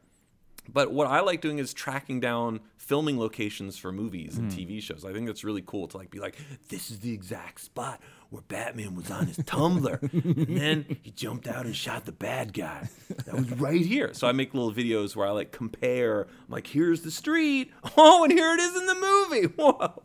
[0.72, 4.72] but what I like doing is tracking down filming locations for movies and mm-hmm.
[4.72, 5.06] TV shows.
[5.06, 6.38] I think that's really cool to like be like,
[6.70, 8.00] this is the exact spot
[8.30, 12.54] where Batman was on his tumbler, and then he jumped out and shot the bad
[12.54, 12.90] guy.
[13.26, 14.14] That was right here.
[14.14, 16.24] So I make little videos where I like compare.
[16.24, 17.72] I'm like, here's the street.
[17.98, 19.48] Oh, and here it is in the movie.
[19.56, 20.04] Whoa.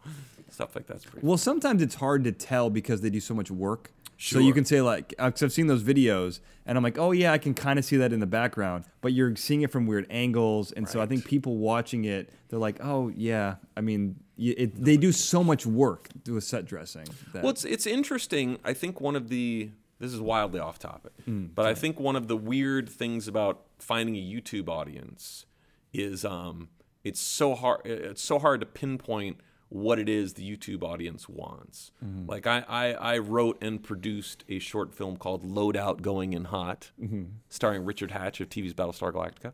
[0.51, 1.27] Stuff like that's pretty.
[1.27, 3.93] Well, sometimes it's hard to tell because they do so much work.
[4.17, 4.41] Sure.
[4.41, 7.33] So you can say like, 'cause I've seen those videos, and I'm like, oh yeah,
[7.33, 10.07] I can kind of see that in the background, but you're seeing it from weird
[10.11, 14.83] angles, and so I think people watching it, they're like, oh yeah, I mean, it,
[14.85, 17.07] they do so much work to a set dressing.
[17.33, 18.59] That, Well, it's it's interesting.
[18.63, 19.71] I think one of the
[20.01, 23.63] this is wildly off topic, Mm, but I think one of the weird things about
[23.79, 25.47] finding a YouTube audience
[25.95, 26.69] is um,
[27.05, 27.81] it's so hard.
[27.87, 29.39] It's so hard to pinpoint
[29.71, 31.93] what it is the YouTube audience wants.
[32.05, 32.29] Mm-hmm.
[32.29, 36.91] Like I, I I wrote and produced a short film called Loadout Going in Hot,
[37.01, 37.23] Mm-hmm.
[37.49, 39.53] starring Richard Hatch of TV's Battlestar Galactica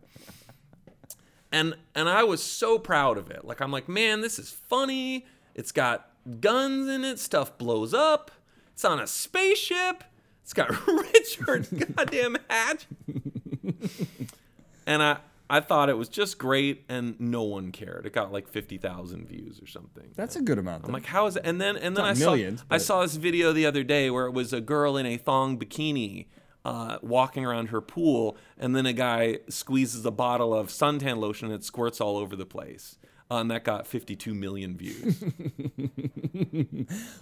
[1.52, 3.44] and and I was so proud of it.
[3.44, 5.26] Like I'm like, man, this is funny.
[5.54, 6.10] It's got
[6.40, 7.18] guns in it.
[7.18, 8.30] Stuff blows up.
[8.72, 10.02] It's on a spaceship.
[10.42, 12.86] It's got Richard goddamn Hatch.
[14.86, 15.18] and I
[15.48, 18.04] I thought it was just great, and no one cared.
[18.06, 20.10] It got like fifty thousand views or something.
[20.16, 20.84] that's a good amount.
[20.84, 20.94] I'm though.
[20.94, 21.42] like, how is it?
[21.44, 24.10] And then and then I Not saw millions, I saw this video the other day
[24.10, 26.26] where it was a girl in a thong bikini.
[26.64, 31.46] Uh, walking around her pool, and then a guy squeezes a bottle of suntan lotion
[31.46, 32.98] and it squirts all over the place.
[33.30, 35.22] Uh, and that got 52 million views.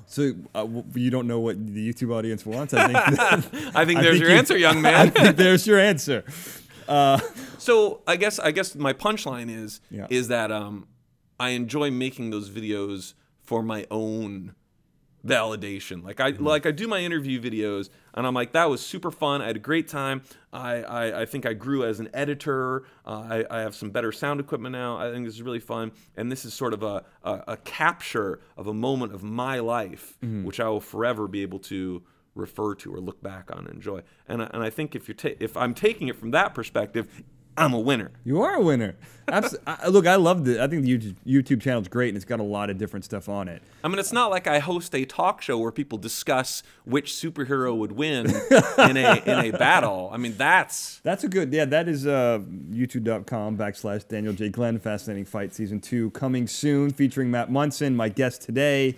[0.07, 2.73] so uh, w- you don't know what the YouTube audience wants.
[2.75, 2.97] I think,
[3.77, 5.11] I think I there's think your you- answer, young I man.
[5.11, 6.25] think there's your answer.
[7.59, 10.07] So I guess I guess my punchline is Yeah.
[10.11, 10.87] is that um,
[11.41, 14.55] I enjoy making those videos for my own
[15.27, 16.05] validation.
[16.05, 19.41] Like I like I do my interview videos, and I'm like that was super fun.
[19.41, 20.23] I had a great time.
[20.53, 22.85] I I, I think I grew as an editor.
[23.07, 24.99] Uh, I I have some better sound equipment now.
[24.99, 28.41] I think this is really fun, and this is sort of a a, a capture
[28.57, 32.03] of a moment of my life, which I will forever be able to
[32.35, 34.03] refer to or look back on and enjoy.
[34.29, 37.23] And I, and I think if you're ta- if I'm taking it from that perspective,
[37.57, 38.11] I'm a winner.
[38.25, 38.97] You are a winner.
[39.29, 40.59] Abs- I, look, I love it.
[40.59, 43.05] I think the YouTube, YouTube channel is great, and it's got a lot of different
[43.05, 43.63] stuff on it.
[43.85, 47.77] I mean, it's not like I host a talk show where people discuss which superhero
[47.77, 48.27] would win
[48.79, 50.11] in a in a battle.
[50.13, 54.49] I mean, that's That's a good, yeah, that is uh, youtube.com backslash Daniel J.
[54.49, 58.97] Glenn, Fascinating Fight Season 2, coming soon, featuring Matt Munson, my guest today.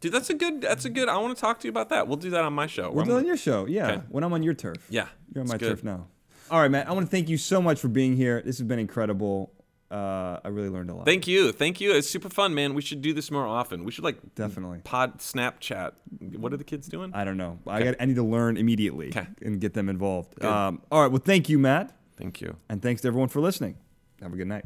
[0.00, 0.12] Dude.
[0.12, 0.60] That's a good.
[0.62, 1.08] That's a good.
[1.08, 2.06] I want to talk to you about that.
[2.08, 2.90] We'll do that on my show.
[2.90, 4.02] We'll do it on your show, yeah, Okay.
[4.08, 4.86] when I'm on your turf.
[4.90, 5.68] Yeah, You're on my good.
[5.70, 6.06] turf now.
[6.50, 8.40] All right, Matt, I want to thank you so much for being here.
[8.44, 9.52] This has been incredible.
[9.90, 11.04] Uh, I really learned a lot.
[11.06, 11.92] Thank you, thank you.
[11.94, 12.74] It's super fun, man.
[12.74, 13.84] We should do this more often.
[13.84, 14.80] We should like Definitely.
[14.82, 15.92] pod Snapchat.
[16.36, 17.12] What are the kids doing?
[17.14, 17.60] I don't know.
[17.68, 19.26] I, got, I need to learn immediately Okay.
[19.42, 20.42] and get them involved.
[20.44, 22.56] Um, all right, well, thank you, Matt, Thank you.
[22.68, 23.76] and thanks to everyone for listening.
[24.20, 24.64] Have a good night.